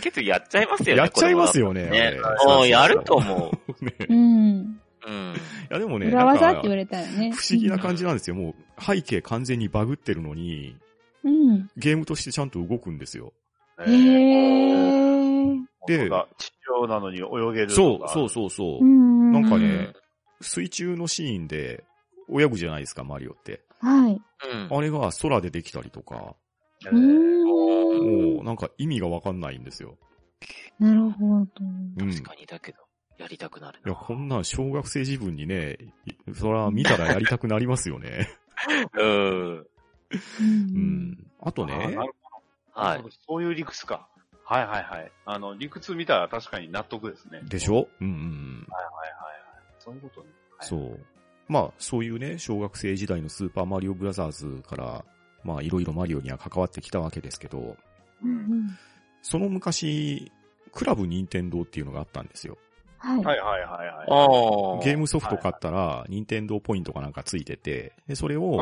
[0.00, 1.02] 結構やっちゃいますよね。
[1.02, 1.90] やっちゃいますよよね。
[1.90, 2.20] ね。
[2.46, 3.52] もうやると思う。
[3.84, 4.80] ねうん。
[5.06, 5.34] うん。
[5.34, 5.36] い
[5.70, 7.32] や、でもね、裏なんか技って言われたよね。
[7.32, 8.36] 不思議な感じなんですよ。
[8.36, 10.76] もう、背景完全にバグってるのに、
[11.24, 11.68] うん。
[11.76, 13.32] ゲームとしてちゃんと動くんですよ。
[13.78, 15.02] へえ。
[15.86, 18.12] でで、地上なのに泳げるそう、とか。
[18.12, 18.86] そうそうそうう。
[18.86, 19.32] ん。
[19.32, 19.94] なんかねうん、
[20.40, 21.84] 水中のシーンで
[22.28, 23.60] 泳ぐじゃないですか、マリオって。
[23.80, 24.12] はい。
[24.12, 24.68] うん。
[24.70, 26.36] あれが空でできたりとか、
[26.86, 28.34] えうーん。
[28.34, 29.96] もうなんか意味がわかんないんですよ。
[30.78, 31.46] なるほど。
[31.98, 32.78] 確かにだけど、
[33.22, 33.98] やりたくなるや、な。
[33.98, 38.28] こんなん小学生自分にね、いそら見たらやりたくなりますよね。
[38.94, 39.58] うん。
[39.58, 39.66] う
[40.40, 41.30] うんん。
[41.40, 42.02] あとねあーなる、ほ
[42.80, 43.04] どはい。
[43.26, 44.08] そういう理屈か。
[44.44, 45.12] はいはいはい。
[45.24, 47.40] あの、理屈見たら確かに納得ですね。
[47.44, 47.88] でしょ？
[48.00, 48.66] うんうんうん。
[48.68, 49.62] はいはいはいはい。
[49.78, 50.28] そういうことね。
[50.58, 51.00] はいそう。
[51.48, 55.04] まあ、そういうね、小学生時代のスーパーマリオブラザーズから、
[55.44, 57.76] まあ、いろいろマリオには関わってきたわけですけど、
[58.22, 58.68] うん
[59.22, 60.30] その昔、
[60.72, 62.58] クラブ任天堂っていうのがあったんですよ。
[63.02, 63.24] はい。
[63.24, 64.06] はいはいはいはい。
[64.08, 64.84] ああ。
[64.84, 68.58] ゲームソフト買ったら、任天堂ポイントかなんかついてて、で、それを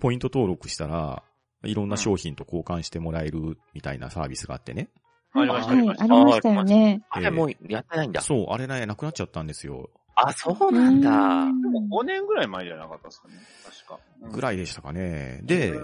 [0.00, 1.22] ポイント登録したら、
[1.62, 4.88] いろんな商品と交換してもらえるみたいなサービスがあってね。
[5.32, 7.02] はい、ありましたはいありましたよね。
[7.08, 8.20] あれもうやってないんだ。
[8.20, 9.90] そう、あれね、なくなっちゃったんですよ。
[10.16, 11.10] あ、そうなんだ。
[11.10, 13.34] でも5年ぐらい前じゃなかったですかね。
[13.64, 14.30] 確か。
[14.32, 15.40] ぐらいでしたかね。
[15.42, 15.74] で。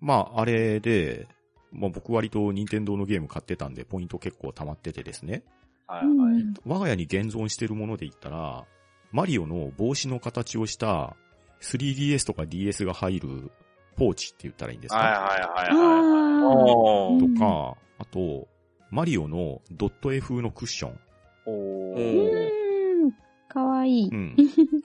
[0.00, 1.28] まあ、あれで、
[1.72, 5.42] まあ僕割と任天堂のゲーム買ってたんで、ポイント結構溜まっててですね。
[5.90, 6.44] はいはい。
[6.64, 8.64] 我が家に現存してるもので言ったら、
[9.12, 11.16] マリオの帽子の形をした
[11.60, 13.50] 3DS とか DS が入る
[13.96, 15.26] ポーチって言ったらいいんですか、はいはいは
[15.68, 17.34] いはい。
[17.34, 18.48] とか、あと、
[18.90, 21.00] マリオのドット絵風のクッション。
[21.46, 23.10] おうー
[23.48, 24.08] かわいい。
[24.08, 24.36] うん。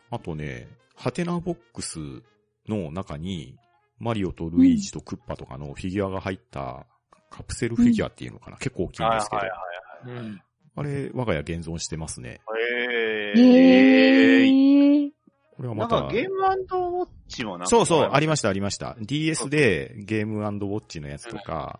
[0.10, 2.00] あとね、ハテナボックス
[2.68, 3.56] の中に、
[4.00, 6.86] マリオとルイージとクッパとかのフィギュアが入った
[7.30, 9.42] カプセルフィギュアっていうのかな、結構大きいんですけど。
[9.42, 9.60] はいはい
[10.10, 10.42] はいうん。
[10.76, 12.42] あれ、我が家現存してますね。
[12.58, 13.46] ええー。
[14.48, 15.06] ー。
[15.06, 15.12] な
[15.56, 16.02] これはまた。
[16.02, 17.68] んかゲームウォッチもなんか。
[17.68, 18.98] そうそう、ありりました、ありました。
[19.00, 21.80] DS でゲームウォッチのやつとか、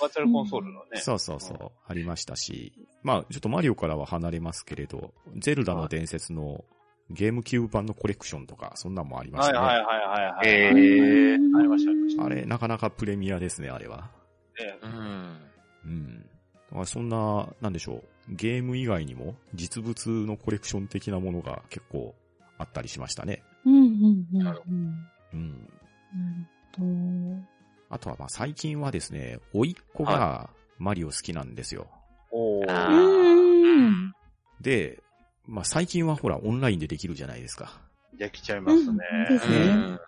[0.00, 1.00] バーチャルコンソールのね。
[1.00, 6.64] そうそうそう、ありましたし、まあ、ちょっとマリオからは離れますけれど、ゼルダの伝説の
[7.10, 9.58] ゲームキューブ版のコレクションとか、そんなんもありましたね。
[9.58, 10.48] はいはいはいはいはい。
[10.48, 11.58] えー。
[11.58, 14.10] ありましたありましたあれ、なかなかプレミアですね、あれは。
[14.58, 15.38] ねうん。
[15.84, 16.18] うん。
[16.18, 22.14] だからそんな、なんでしょう、ゲーム以外にも実物のコレクション的なものが結構
[22.58, 23.42] あったりしましたね。
[23.64, 24.44] うん、うん、うん。
[24.44, 25.68] なるうんうん。
[26.78, 27.42] なる
[27.90, 31.86] あとはまあ最近はですね、甥っ子がマリオ好きなんですよ。
[34.60, 35.02] で、
[35.46, 37.80] まあ最近はほらオンラインでできるじゃないですか。
[38.18, 38.98] できちゃいますね。
[39.28, 40.00] うですねん。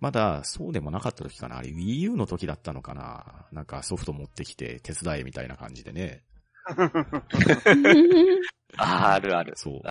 [0.00, 1.58] まだそうでもなかった時かな。
[1.58, 3.46] あれ Wii U の時だったのかな。
[3.52, 6.22] なんかソフト持ってきて手伝えみたいな感じでね。
[8.76, 9.52] あるある。
[9.56, 9.82] そう。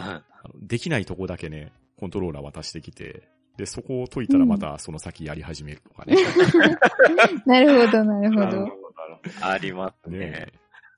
[0.62, 6.16] できないとこだけね、コントローラー渡してきて、で、そこを解いたらまたその先やり始めるとかね。
[7.46, 8.42] なるほど、なるほど。
[8.42, 8.72] なるほどなる
[9.40, 10.48] ほありますねね。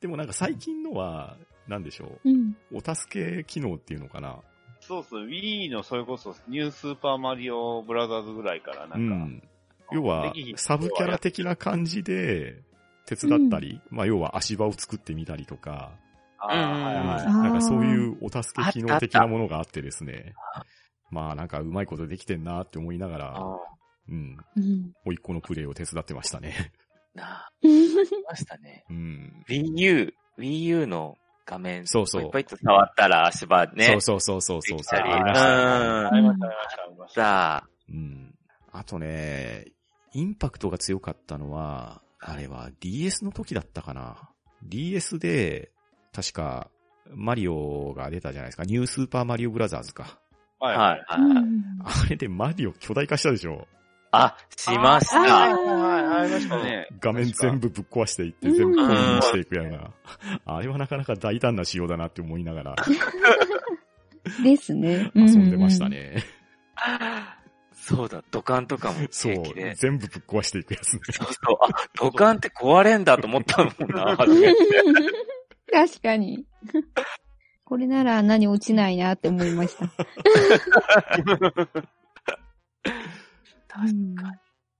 [0.01, 2.55] でもなんか最近のは、なんでしょうん。
[2.71, 2.77] う。
[2.77, 4.33] お助け機能っていうのかな。
[4.33, 4.43] ど
[4.81, 9.43] そうそう、Wii のそれこそニュースーパーマリオブラザーズぐらいからなんか、うん。
[9.91, 12.61] 要はサブキャラ的な感じで、
[13.05, 15.91] 手伝ったり、まあ要は足場を作ってみたりとか、
[16.39, 20.33] なんかそういうお助け機能的なものがあってですね。
[21.09, 23.59] まあなんかうまいことできてんなって思いながら、あ
[24.09, 24.37] うん。
[24.55, 24.93] うん。
[25.05, 26.71] 甥っ子のプレイを手伝ってましたね。
[27.15, 27.51] ーなあ、
[28.29, 28.83] ましたね。
[28.89, 29.45] うん。
[29.47, 33.85] Wii U、Wii U の画面、そうそういっぱいと触ったら足場ね。
[33.85, 34.99] そうそうそうそうそうそう。
[34.99, 37.21] ありました、ありました、ありました。
[37.21, 38.35] さあ、うん。
[38.71, 39.65] あとね、
[40.13, 44.29] インパクトが強かったのは、あれは DS の時だったかな。
[44.63, 45.71] DS で、
[46.13, 46.69] 確か、
[47.13, 48.63] マリオが出たじゃないですか。
[48.63, 50.19] ニュースーパーマリオブラザーズか。
[50.59, 51.05] はいはい。
[51.09, 53.67] あれでマリオ巨大化したでしょ
[54.11, 55.19] あ、しましあた。
[55.19, 56.87] はいはいはい、ありましたね。
[56.99, 59.91] 画面全部ぶっ壊していって、うん全部コンにしていくような。
[60.45, 62.75] あれはなかなか大胆な仕様だなって思いながら
[64.43, 65.11] ですね。
[65.15, 65.89] 遊んでました。
[65.89, 66.23] ね。
[67.85, 69.75] そうだ、土管とかもそう平気で。。
[69.75, 71.01] 全部ぶっ壊していくやつね。
[71.11, 71.57] そうそう。
[71.61, 74.61] あ、土管って壊れんだと思ったもんな、 初めて。
[75.69, 76.45] 確かに。
[77.65, 79.83] これなら何落ちないなって思いました。
[79.85, 79.89] う
[83.91, 84.15] ん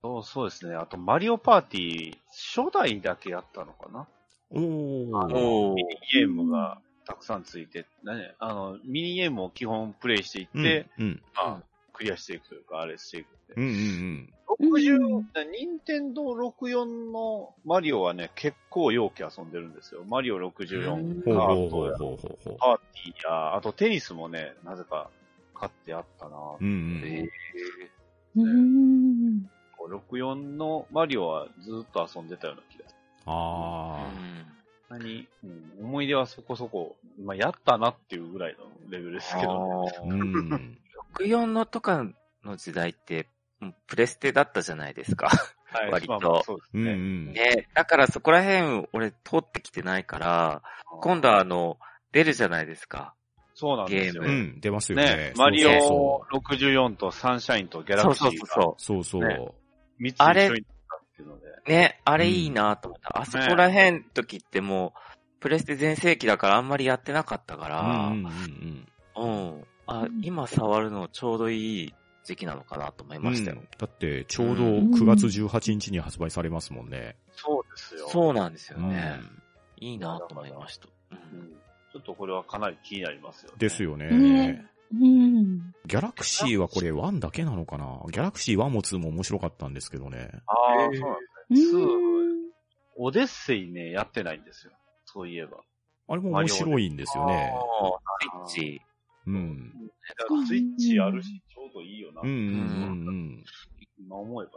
[0.01, 0.75] そうそうですね。
[0.75, 2.17] あと、マリオパーティー、
[2.55, 4.07] 初代だけやったのかな？
[4.51, 4.61] おー。
[4.61, 8.21] おーミニゲームがたくさんついて、何？
[8.39, 11.21] あの、ミニゲームを基本プレイしていって、うん、うん。
[11.33, 11.63] まあ、
[12.03, 13.53] クリアしていくというか、あれしていくって。
[13.55, 20.03] うん、うん、60、うん任天堂64のマリオはね、結構容器遊んでるんですよ。
[20.03, 21.21] マリオ64うん。
[21.23, 21.97] カートや。
[22.57, 25.09] パーティーや、あとテニスもね、なぜか
[25.55, 26.37] 買ってあったな。
[26.59, 27.01] うん、うん。
[27.05, 27.29] え
[28.35, 29.49] うん。
[29.89, 32.99] 64のマリオはずっと遊んでたような気がする。
[33.27, 34.53] あー
[34.89, 39.91] 何、うん、思い出はそこそこ、まあ、やったなっていうぐらいのレベルですけどね。
[39.99, 40.03] ー。
[40.03, 40.77] うん。
[41.15, 42.05] 64のとか
[42.43, 43.27] の時代って、
[43.87, 45.27] プレステだったじゃないですか。
[45.27, 46.93] はい割とまあまあそうですうん、うね。
[46.93, 47.33] ん。
[47.33, 50.61] ね、だからそこら辺俺通ってきてないから、
[51.01, 51.79] 今度はあの、
[52.11, 53.15] 出るじゃないですか。
[53.55, 54.21] そうなんですよ。
[54.23, 58.37] ゲームうん、出ますよねね。、マリオ64とサンシャインとギャラクシーがそう
[58.77, 59.27] そうそそうそう。
[59.27, 59.51] ね
[59.99, 61.47] 3つ一緒になったっていうので。
[61.47, 61.69] う。
[61.69, 63.21] ね、あれいいなと思った。
[63.21, 69.67] あそこら辺の時ってもう、プレステ全盛期だからあんまりやってなかったかうん、ら、うん、うんうん。
[69.87, 71.93] あう、ん今触るのちょうどいい
[72.23, 73.23] 時期なのかなと思いうん。
[73.23, 73.57] ましたよ。
[73.57, 77.17] うんだって、ちょうど9月18日に発売されますもんね。
[77.35, 78.07] そうですよ。
[78.09, 78.89] そうなんですようん。
[78.89, 79.19] ね。
[79.77, 80.87] いいなと思いました。
[81.11, 81.51] ううんん。
[81.91, 83.57] ちょっとこれはかなり気になりますよ、ね。
[83.59, 84.09] ですよね。
[84.09, 85.73] ねうん。
[85.85, 88.01] ギャラクシーはこれ1だけなのかな？
[88.11, 90.29] ギャラクシー1も2も面白かったんですけどね。
[90.47, 91.17] ああ、そうなんう
[91.49, 91.81] ですね。
[91.83, 92.53] 2、ん
[92.95, 94.73] オデッセイね、やってないんですよ。
[95.05, 95.57] そういえば。
[96.07, 97.51] あれも面白いんですよね。
[97.55, 98.81] あースイッチ。
[99.25, 99.73] うん。
[100.17, 102.21] だからスイッチあるし、ちょうどいいよな。
[102.21, 103.43] うん、うん、うん、うん。
[103.99, 104.51] 今思えば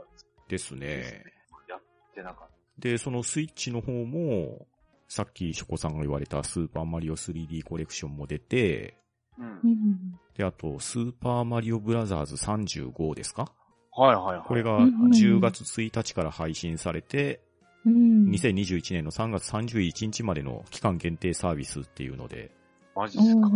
[0.49, 1.25] ですね。
[1.69, 1.81] やっ
[2.15, 2.49] てなかっ
[2.79, 4.67] で、そのスイッチの方も、
[5.09, 8.99] さっきショコさんが言われたスーパーマリオ 3D コレクションも出て、
[9.39, 9.45] た。
[9.45, 9.67] うんう。
[9.69, 13.53] んで、あと、スーパーマリオブラザーズ35ですか？
[13.93, 14.47] はいはいはい。
[14.47, 17.41] これがうん10月1日から配信されて、
[17.87, 18.29] うん。
[18.31, 22.51] 2021年の3月31日までの期間限定サービスっていうので、
[22.95, 23.49] マジっすか？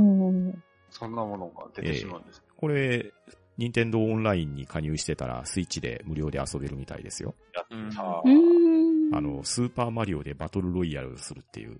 [0.90, 2.42] そんなものが出てしまうんです。
[2.56, 3.12] これ、
[3.56, 7.34] 任天堂オンラインに加入してたら、スイッチで無料で遊べるみたいですよ。
[7.54, 9.10] やったうー。
[9.10, 9.14] ん。
[9.14, 11.76] あの、スーパーマリオでバトルロイヤルするっていう、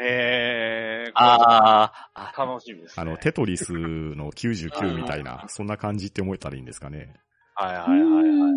[0.00, 3.02] えー、ああ、あ、楽しみですね。
[3.02, 7.14] あの、テトリスの99みたいな、そんな感じって思えたらいいんですかね。
[7.54, 8.48] はいはいはいは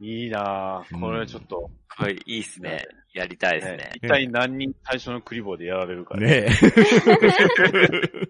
[0.00, 0.06] い。
[0.06, 1.00] いいなぁ。
[1.00, 2.86] これちょっと、これいいっすね。
[3.12, 3.90] やりたいですね。
[3.96, 6.16] 一体何人最初のクリボーでやられるか。
[6.16, 6.48] ねえ。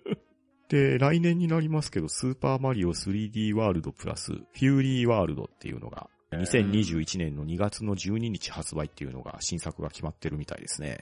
[0.68, 10.98] で、来年になりますけど、スーパーマリオ 3D ワールドプラス、フューリーワールドっていうのが、2021年の2月の12日発売っていうのが、新作が決まってるみたいですね。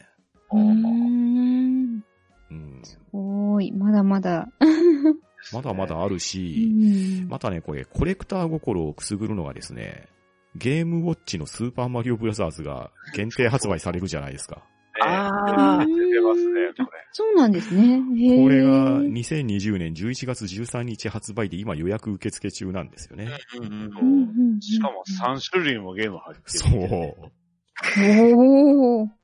[0.52, 2.05] うん。
[2.50, 2.83] うん。
[3.12, 4.48] おーい、まだまだ。
[5.52, 10.09] まだまだあるうし、んまたね、これ、コレクター心をくすぐるのがですね、
[10.55, 14.64] ゲームウォッチのスーパーマリオブラザーズが限定発売されるじゃないですか。
[15.02, 16.88] あー出てますね、これ。
[17.12, 18.00] そうなんですね。
[18.42, 23.30] これが2020年11月13日発売で今予約受付中なんですよね。
[23.59, 23.87] うんうんうんうん
[24.54, 26.48] うんしかも3種類もゲーム入ってる。
[26.48, 26.70] そう。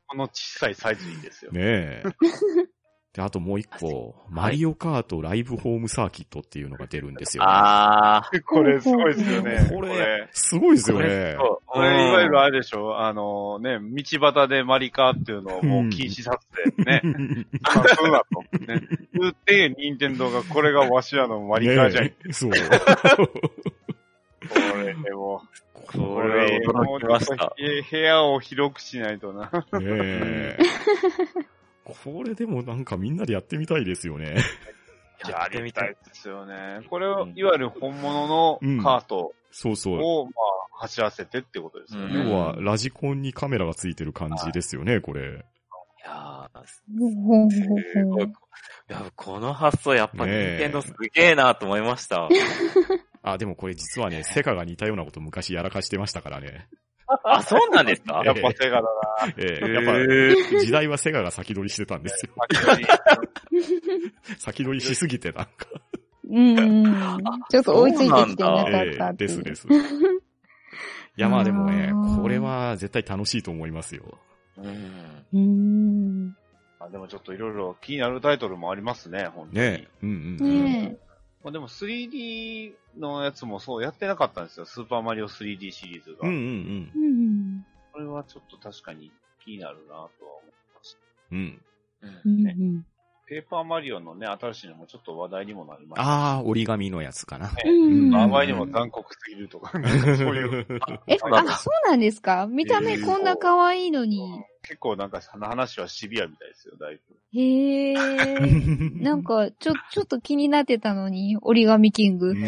[0.06, 1.52] この小さいサイズいいですよ。
[1.52, 2.02] ねえ。
[3.12, 7.50] で、あともう一個、マリオカートライブホームサーキットっていうのが出るんですよ、ね。
[7.50, 9.66] ああ、 これすごいですよね。
[9.68, 11.36] これこれ、すごいですよね。
[11.38, 17.02] そうこれいわゆるあれでしょあのね、道端でマリカーっていうのをもう禁止させてね。
[17.60, 18.42] まあ、そうだと。
[18.64, 18.80] ね。
[19.12, 22.04] 言って、任天堂がこれがわしらのマリカーじゃん。
[22.04, 22.50] ねえそう。
[22.50, 22.56] こ
[24.78, 25.42] れでも、
[25.74, 27.54] これ驚きました。
[27.58, 29.50] え部屋を広くしないとな。
[29.78, 30.58] ねえ。
[31.84, 34.36] これでもなんかみんなでやってみたいですよね。
[35.28, 35.88] やってみたい。
[35.90, 36.80] ですよね。
[36.90, 39.98] これを、いわゆる本物のカートそうそう。
[40.00, 40.30] を、ま
[40.74, 42.30] あ、走らせてってことですようんね。
[42.30, 45.22] 要は、ラジコンにカメラがついてる感じですよね、これ。
[45.22, 48.26] いやーすごい
[48.90, 52.28] いや、この発想やっぱねえ任天堂すげえなと思いました。
[53.22, 56.68] あ、でもこれ実はね、セガが似たようなこと昔やらかしてましたからね。
[57.24, 58.22] あ、そうなんですか？
[58.24, 58.88] やっぱセガだな。
[59.36, 59.84] ええへえやっ
[60.54, 62.32] ぱ、時代はセガが先取りしてたんですよ。
[64.38, 65.50] 先取り しすぎてなんか。
[66.30, 66.94] うんうん。
[67.50, 69.30] ちょっと追いついてきてなかえったっていう。
[69.30, 69.84] えですです。
[71.16, 74.18] いや、まあでもねこれは絶対楽しいと思いますよ。
[74.58, 75.24] うん。
[75.34, 75.38] う
[76.28, 76.36] ん。
[76.80, 79.66] あでもちょっといろいろ気になるタイトルもありますね、本当に。
[79.66, 80.64] ねうんうんうん。
[80.64, 80.96] ね
[81.44, 84.66] まあ、でも 3D のやつもそうやってなかったんですよ。
[84.66, 86.28] スーパーマリオ 3D シリーズが。
[86.28, 86.98] うんうんえ。
[86.98, 87.62] うん。
[87.92, 89.12] これはちょっと確かに
[89.44, 90.10] 気になるなとは思
[90.48, 90.98] います。
[91.32, 91.62] うん。
[92.02, 92.40] うん。
[92.40, 92.82] うんうん。
[93.26, 96.08] ペーパーマリオのね、新しいのもちょっと話題にもなりました。
[96.08, 97.50] ああ、折り紙のやつかな。
[97.64, 100.66] うんあまりにも残酷すぎるとか、なんかそういう。
[101.06, 102.46] え、あ、そうなんですか？
[102.46, 104.42] 見た目こんな可愛いのに。
[104.62, 107.16] 結構なんかその話はシビアみたいですよ、だいぶ。
[107.38, 109.02] へー。
[109.02, 112.34] なんか、ちょ、ちょっと気になってたのに、折り紙キングう。
[112.34, 112.38] ん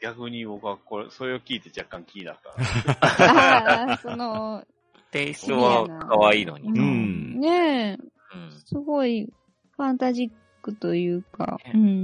[0.00, 3.06] 逆に僕はこれ、それを聞いて若干気になった。
[3.06, 4.64] ああ、その、
[5.10, 6.68] テイストは可愛いのに。
[6.68, 7.40] ううんん。
[7.40, 7.98] ねえ、
[8.34, 8.50] うん。
[8.66, 9.28] すごい、
[9.76, 10.30] ファンタジッ
[10.62, 11.58] クというか。
[11.64, 11.84] ねうんう。
[11.84, 11.94] うんうん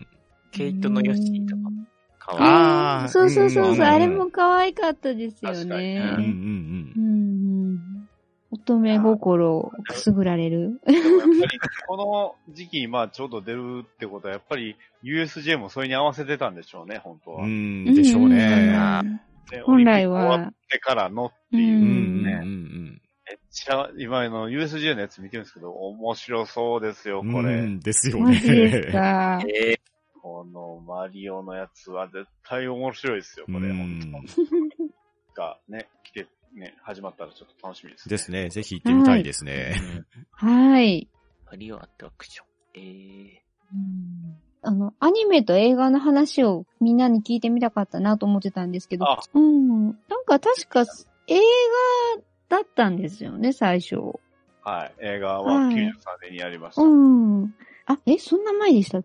[0.00, 0.06] ん
[0.50, 1.62] ケイトのヨッシーとか
[2.18, 2.40] 可愛い。
[2.42, 6.14] あーうんそうそうそうそう、うんあれも可愛かったですよね。
[6.18, 6.24] うん。
[6.24, 7.08] うんうんうんう
[7.74, 8.08] ん。
[8.50, 10.80] 乙女心をくすぐられる。
[10.86, 17.44] やっぱり、この時期にまあちょうど出るってことは、やっぱり USJ もそれに合わせてたんでしょうね、本当は。
[17.44, 17.86] うん。
[17.88, 19.20] うんでしょうね。
[19.50, 21.80] で本来オリンピック終わはっ、てからのっていうう。
[21.80, 22.61] うんうんうん
[23.52, 27.32] めっちゃ、今の USJ のやつ見てるんですけど、面白そうですよ、うん。
[27.32, 27.54] これ。
[27.54, 28.92] うんですよマジですね。
[28.92, 29.42] か。
[29.46, 29.78] え
[30.22, 33.68] このマリオのやつは絶対面白いですよ、これ。
[33.68, 34.24] うん本
[35.34, 38.10] 当がね、来て、ね、始まったらちょっと楽しみです、ね。
[38.10, 38.48] ですね。
[38.48, 39.74] ぜひ行ってみたいですね。
[40.32, 41.08] はい。
[41.46, 42.46] マリオアトラクション。
[42.74, 49.86] えうんあの、アニメと映画の話をみんなに聞いてみたかったなと思ってたんですけどあ、うん。
[49.86, 50.84] なんか確か
[51.26, 51.36] 映
[52.16, 53.96] 画だったんですよね、最初。
[54.62, 54.92] はい。
[55.00, 56.82] 映画ははい93年にやりました。
[56.82, 57.54] うん。
[57.86, 58.98] あ、え、そんな前でした？
[58.98, 59.04] っ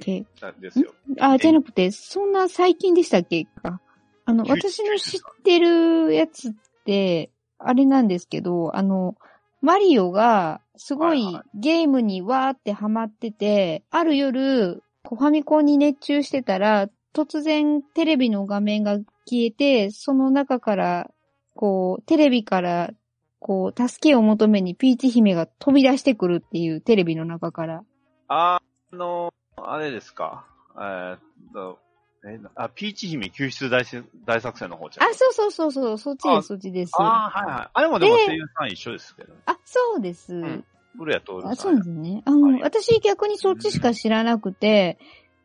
[0.00, 0.26] け
[0.60, 0.92] ですよ。
[1.20, 3.80] あ、じゃなくて、そんな最近でしたっけか？
[4.24, 6.52] あの、90私の知ってるやつっ
[6.84, 9.14] て、あれなんですけど、あの、
[9.60, 21.10] マリオが、すごいはいはゲームにわーってハマってて、ある夜、ファミコンに熱中してたら、突然テレビの画面が消えて、その中から、
[21.54, 22.90] こう、テレビから、
[23.38, 27.82] こう、助けを求めにピーチ姫が飛び出してくるっていうテレビの中から。
[28.28, 28.60] あ
[28.92, 30.46] の、あれですか。
[30.76, 31.18] えーっ
[31.52, 31.78] と、
[32.24, 35.08] えあ、ピーチ姫救出大せ大作戦の方じゃん。
[35.08, 36.92] あ、そうそうそうそう、そっちあです、そっちです。
[36.98, 37.70] あーはいはい。
[37.72, 39.32] あれもでも声優さん一緒ですけど。
[39.46, 40.34] あ、そうです。
[40.34, 40.64] ん
[40.98, 42.22] 古谷徹あ、さんやそうですね。
[42.26, 44.98] あの、私逆にそっちしか知らなくて、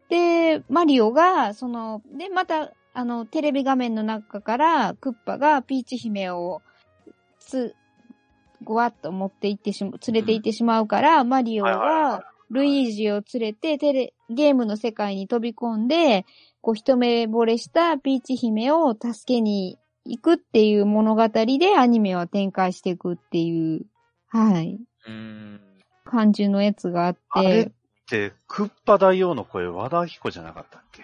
[0.10, 6.62] で、マリオが、その、で、また、あの、テレビ画面の中から、クッパがピーチ姫を、
[7.40, 7.76] つ、
[8.64, 16.26] ごわっと持って行ってしま、連れて行ってしまうから、マリオが、ルイージを連れて、テレ、ゲームの世界に飛び込んで、
[16.62, 23.86] こう、一目惚れしたピーチ姫を助けに行くっていう物語でアニメは展開していくっていう、
[24.30, 24.80] はい。
[25.06, 25.62] うーん。
[26.06, 27.72] 感じのやつがあっあれて、
[28.30, 31.02] で、クッパ大王の声、和田アキ子じゃなかったっけ？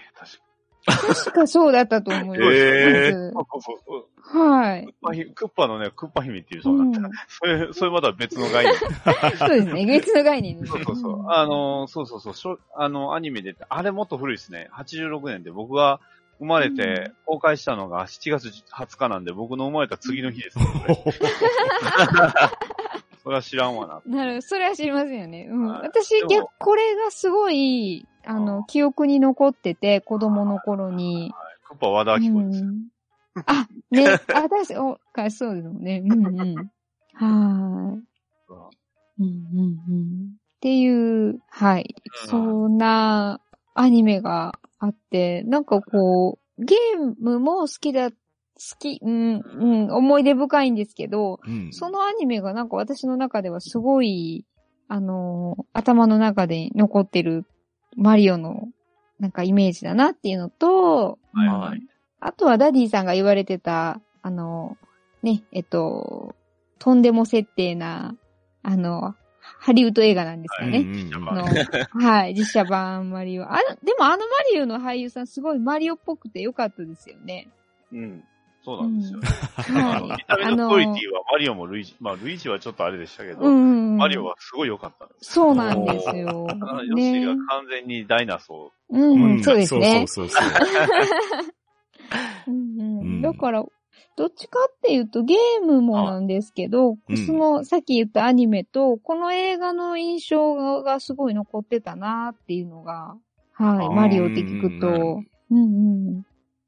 [0.86, 2.52] 確かそうだったと思います。
[2.54, 4.06] へまずそうそうそう
[4.38, 4.94] はいクッ。
[5.02, 7.10] パひクッパのね、クッパ姫っていうそううんだった。
[7.28, 8.76] それ、それまた別の概念。
[9.38, 9.86] そうですね。
[9.86, 10.72] 別の概念です。
[10.72, 11.26] そうそうそう。
[11.30, 12.60] あの、そうそうそうしょ。
[12.76, 14.70] あの、アニメで、あれもっと古いですね。
[14.74, 16.00] 86年で僕が
[16.40, 20.66] 生まれて公開したのが7月20日なんで、僕の生まれた次の日です、ね。
[23.24, 24.02] それは知らんわな。
[24.06, 24.42] なる。
[24.42, 25.48] それは知りませんよね。
[25.50, 25.68] うん。
[25.68, 31.32] はい私でも逆、これがすごい、あの、記憶に残ってて、子供の頃に。
[31.68, 32.64] クッパ和田アキ子です。
[32.64, 32.88] うん
[33.46, 36.02] あ、ね、あ、確か、お、かそうですもんね。
[36.04, 36.70] うんうん。
[37.16, 38.04] はーい。
[39.20, 40.32] うんうんうん。
[40.36, 41.96] っていう、はい。
[42.24, 43.40] うんそんな
[43.74, 48.10] アニメがあって、なんかこう、ゲームも好きだ、
[48.70, 54.46] 好き、うん、うん、思い出深いんですけど、うんそのアニメがなんか私の中ではすごい、
[54.88, 57.46] あのー頭の中で残ってる
[57.96, 58.68] マリオの
[59.20, 61.82] なんかイメージだなっていうのと、はい
[62.24, 64.92] あとはダディさんが言われてた、あのー
[65.24, 66.36] ね、えっと、
[66.80, 68.16] とんでも設定な、
[68.64, 70.86] あの、ハリウッド映画なんですかね。
[71.92, 73.44] はい、実写版マリオ。
[73.44, 77.48] あの、でもあのマリオの俳優さんすごいマリオっぽくて良かったですよね。
[77.92, 78.24] うん。
[78.64, 79.20] そうなんですよ。
[79.56, 80.04] はい。
[80.04, 83.98] 見た目のクオリティはマリオもルイージ、まあルイージはちょっとあれでしたけど、うん。
[83.98, 85.34] マリオはすごい良かったんです。
[85.34, 86.14] そうなんですよ。
[86.14, 87.42] ヨッシーがね。
[87.48, 90.06] 完全にダイナソうん、うん、そうですね。
[90.08, 90.52] そうそうそう
[92.48, 93.64] うんうんうんだから、
[94.16, 103.16] どっちかっていうとゲームもなんですけど、うんその、さっき言ったアニメと、この映画の印象がすごい残ってたなっていうのが、
[103.54, 104.88] はい、あーマリオって聞くと、
[105.52, 106.20] うんうん。
[106.20, 106.22] ー。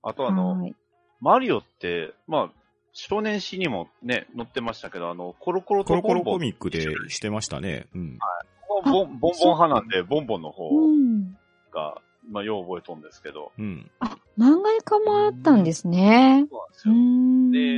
[0.04, 0.76] あとあの、はい。
[1.24, 2.50] マリオって、まあ、
[2.92, 7.88] 少年誌にもね、載ってましたけど、あの、コロコロコロコロとボンボンコミックでしてましたね。
[7.96, 8.20] うん。
[8.68, 11.32] ボンボンボンボン派なんで、ボンボンの方うん。
[11.74, 13.90] が、まあ、よう覚えとんですけど、うん。
[14.02, 16.46] あ、漫画化もあったんですね。
[16.52, 16.94] そうなんですよ。
[16.94, 17.00] で、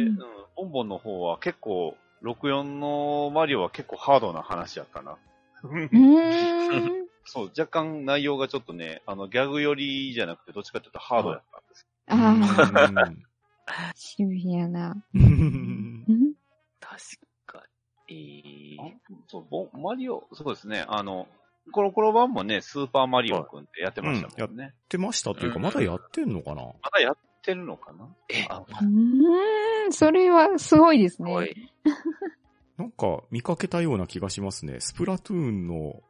[0.01, 0.17] うんうん、
[0.55, 5.17] ボンボンの方は結構、64のマリオは結構ハードな話やったな。
[5.63, 7.05] うーん。
[7.25, 11.87] そう、若干内容がちょっとね、あの、ギャグ寄りじゃなくて、どっちかっていうとハードやったんです。
[12.07, 13.11] ああ、
[13.95, 15.03] 渋いやな。
[15.13, 16.33] うんうん？
[16.79, 16.97] 確
[17.45, 17.63] か
[18.09, 18.77] に。
[18.79, 18.83] あ
[19.27, 21.27] そう、ボンマリオ、そうですね、あの、
[21.71, 24.63] コロコロ版もね、スーパーマリオくんってやってましたもんね。
[24.63, 26.61] やってましたというか、まだやってんのかな？
[26.63, 28.07] まだやってるのかな？
[28.29, 31.55] え、あうーん、それはすごいですね。
[32.77, 34.79] なんか見かけたような気がしますね。
[34.79, 36.03] スプラトゥーンの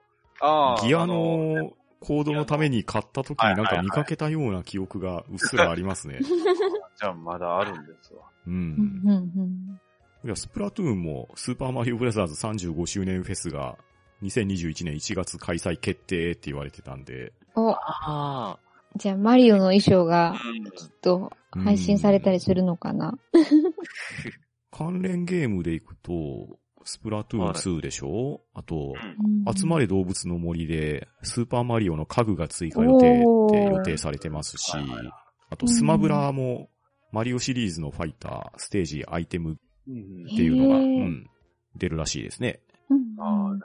[0.83, 6.19] ギアあのコードのために買った時になんか見かけたような記憶がうっすらありますね。
[6.97, 8.23] じゃあまだあるんですわ。
[8.47, 8.49] う。
[8.49, 9.81] うんんうんうん
[10.23, 13.77] いや、スプラトゥーンもスーパーマリオブラザーズ35周年フェスが
[14.23, 18.57] 2021年1月開催決定って言われてたんで、お、あ
[18.95, 20.39] じゃあマリオの衣装があ。
[20.75, 23.17] きっと配信されたりするのかな。
[24.71, 28.93] 関連ゲームでいくと、スプラトゥーン2でしょ、あと、
[29.53, 29.85] 集まれ。
[29.85, 35.11] れ動物の森で、スーパーマリオの家具が追加予定って予定されてますしはいはい、
[35.49, 36.69] あとスマブラも、
[37.11, 39.55] マリオシリーズのファイター、ステージ、アイテムっ
[39.87, 41.29] うんていうのが、うん、
[41.75, 42.61] 出るらしいですね。
[42.89, 43.59] うん。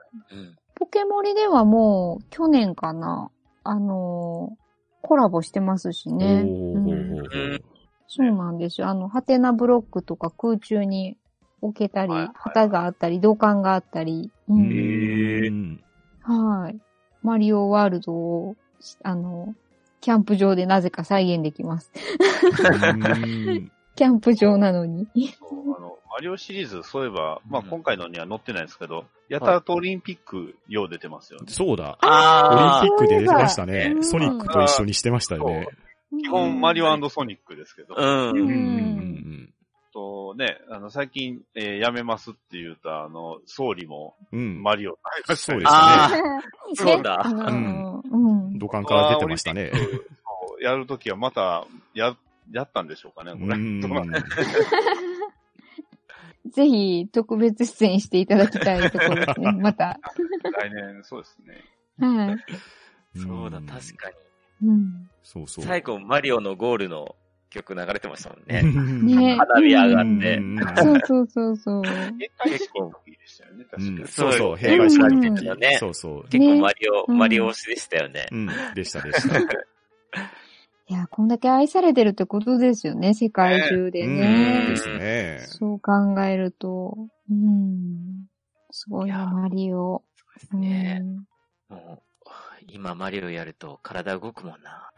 [0.74, 3.30] ポケモリではもう去年かな、
[3.64, 4.60] あのー
[5.02, 6.44] コラボしてますしね。
[8.06, 8.88] そうなんですよ。
[8.88, 11.16] あの、ハテナブロックとか空中に
[11.62, 14.30] 置けたり、はいはい旗があったり、土管があったり。
[14.48, 15.80] ううんんへん
[16.22, 16.78] はい。
[17.22, 18.56] マリオワールドを、
[19.02, 19.54] あの、
[20.00, 21.90] キャンプ場でなぜか再現できます。
[22.82, 25.08] うん キャンプ場なのに。
[25.38, 31.46] そうあの、マリオシリーズ、そういえば、まあうん今回のには載ってないですけど、やたらとオリンピック、よう出てますよね。
[31.48, 31.98] そうだ。
[32.02, 35.68] オリンあピックで出てましたねソニックと一緒にしてましたよね。
[36.22, 38.00] 基本、マリオソニックですけど。
[38.00, 38.30] あ。
[38.30, 38.30] う。
[38.30, 39.54] うんうんんうん
[39.92, 44.62] とね、あの、最近、えーやめますって言った、あの、総理も、うんうん。
[44.62, 44.98] マリオ
[45.36, 46.42] そうですあね。
[46.74, 48.58] そうだあのうん。
[48.58, 49.72] 土管から出てましたね。
[50.60, 52.16] やるときはまた、や、
[52.52, 53.56] やったんでしょうかね、これ。
[53.56, 53.80] うん
[56.48, 59.52] ぜひ特別出演していただきたいところですね。
[59.60, 59.98] また。
[60.42, 61.64] 来年、そうですね。
[61.98, 63.18] はい。
[63.18, 64.10] そうだ、ん確か
[64.62, 65.10] うん。
[65.22, 65.64] そうそう。
[65.64, 65.68] に。
[65.68, 67.14] 最後、マリオのゴールの
[67.50, 68.62] 曲流れてましたもんね。
[68.62, 70.36] ね花火上がって。
[70.36, 71.82] うんそうそうそうそう。
[71.82, 74.08] 閉会式の時でしたよね、確かうんに。
[74.08, 76.28] そうそう、うん閉会式のうん時ねそうそう。
[76.28, 78.26] 結構マリオ、うんマリオ推しでしたよね。
[78.30, 79.38] うん、でしたでした。
[79.38, 84.76] いや、こんだけ愛されてるってことですよね、世界中でうんでね。
[84.76, 85.38] すね。
[85.46, 86.96] そう考えると。
[87.30, 88.26] うん。
[88.72, 90.02] すごいな、マリオ。
[90.40, 91.04] ですね。
[92.72, 94.90] 今マリオやると体動くもんな。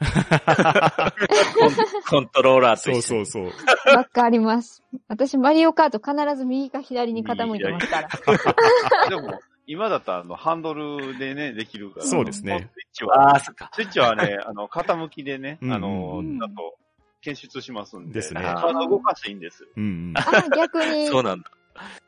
[1.58, 1.72] コ ン
[2.08, 3.26] コントローラーとそう一緒に。
[3.26, 3.96] そうそう。
[3.96, 4.82] わかります。
[5.08, 8.08] 私、マリオカート必ず右か左に傾いてますから。
[9.08, 12.06] でも、今だったらあの、ハンドルでね、できるから。
[12.06, 13.70] そうですねスイッチは、ああ、そっか。
[13.72, 16.76] スイッチはね、 あの、傾きでね、うんあのうん、だと、
[17.20, 18.14] 検出しますんで。
[18.14, 19.68] ですね体動かしていいんです。
[19.76, 20.14] うんうん。
[20.16, 21.50] あ、逆に、そうなんだ。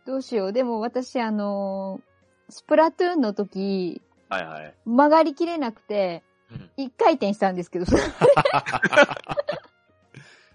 [0.04, 0.52] どうしよう。
[0.52, 2.14] でも私、あのー
[2.48, 4.02] スプラトゥーンの時、
[4.34, 4.74] はいはい。
[4.84, 7.86] 曲がりきれなくて、うん一回転したんですけど、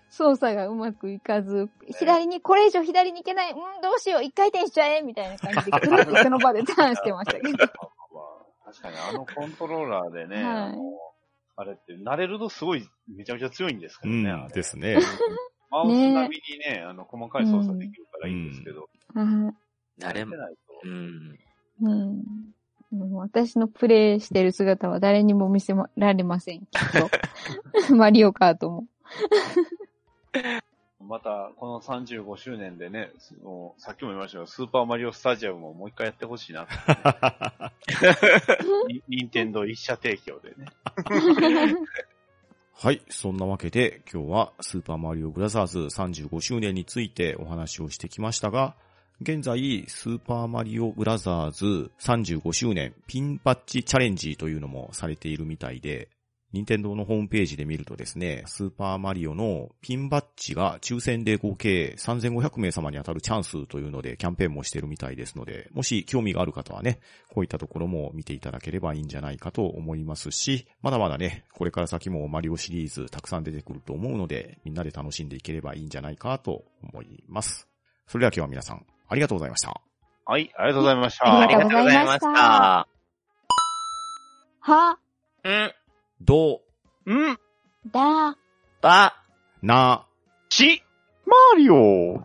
[0.09, 7.57] 操作がうまくいかず、左に、これ以上左に行けない、うん、どうしよう、一回転しちゃえみたいな感じで、 くるっとその場でターンしてましたけど。
[8.13, 8.21] ま
[8.65, 10.81] あ確かにあのコントローラーでね、はいあの、
[11.55, 14.31] あれって慣れるとすごいめちゃめちゃ強いんですけうどね。
[14.31, 14.97] あん、れですね。
[15.71, 18.89] マウス並みにね、あの、細かい操作できるからいいんですけど。
[19.13, 19.53] は
[19.99, 20.25] 慣れ。
[20.25, 20.81] ないと。
[20.83, 21.35] うん。
[21.35, 22.23] いうん
[22.91, 26.67] 私のプレイしてる姿は誰にも見せられません、きっ
[27.89, 27.95] と。
[27.95, 28.85] マリオカートも。
[31.07, 36.67] また、この35周年でね、そのさっきも言いましたが、スーパーマリオスタジアムをもう一回やってほしいな。
[38.87, 40.67] に任天堂一社提供でね。
[42.73, 43.01] はい。
[43.09, 48.75] そんなわけで、今日はスーパーマリオブラザーズ35周年についてお話をしてきましたが、
[49.21, 56.07] 現在、スーパーマリオブラザーズ35周年ピンバッジチャレンジというのもされているみたいで、
[56.53, 77.67] 任天堂のホームページで見るとですね、スーパーマリオのピンバッジが抽選で合計3500名様に当たるチャンスというのでキャンペーンもしてるみたいですので、もし興味がある方はね、こういったところも見ていただければいいんじゃないかと思いますし、まだまだね、これから先もマリオシリーズたくさん出てくると思うので、みんなで楽しんでいければいいんじゃないかと思います。
[78.07, 79.81] それでは今日は皆さん、ありがとうございました。
[80.25, 81.25] はい、ありがとうございました。
[81.25, 82.87] あありがとうございましありがとうございまた。
[84.61, 84.99] は、
[85.43, 85.73] うん？
[86.21, 86.61] ど、
[87.05, 87.13] う？
[87.13, 87.39] ん？
[87.91, 88.37] だ、
[88.81, 89.15] ば、
[89.63, 90.05] な、
[90.49, 90.83] ち、
[91.25, 92.23] マリオ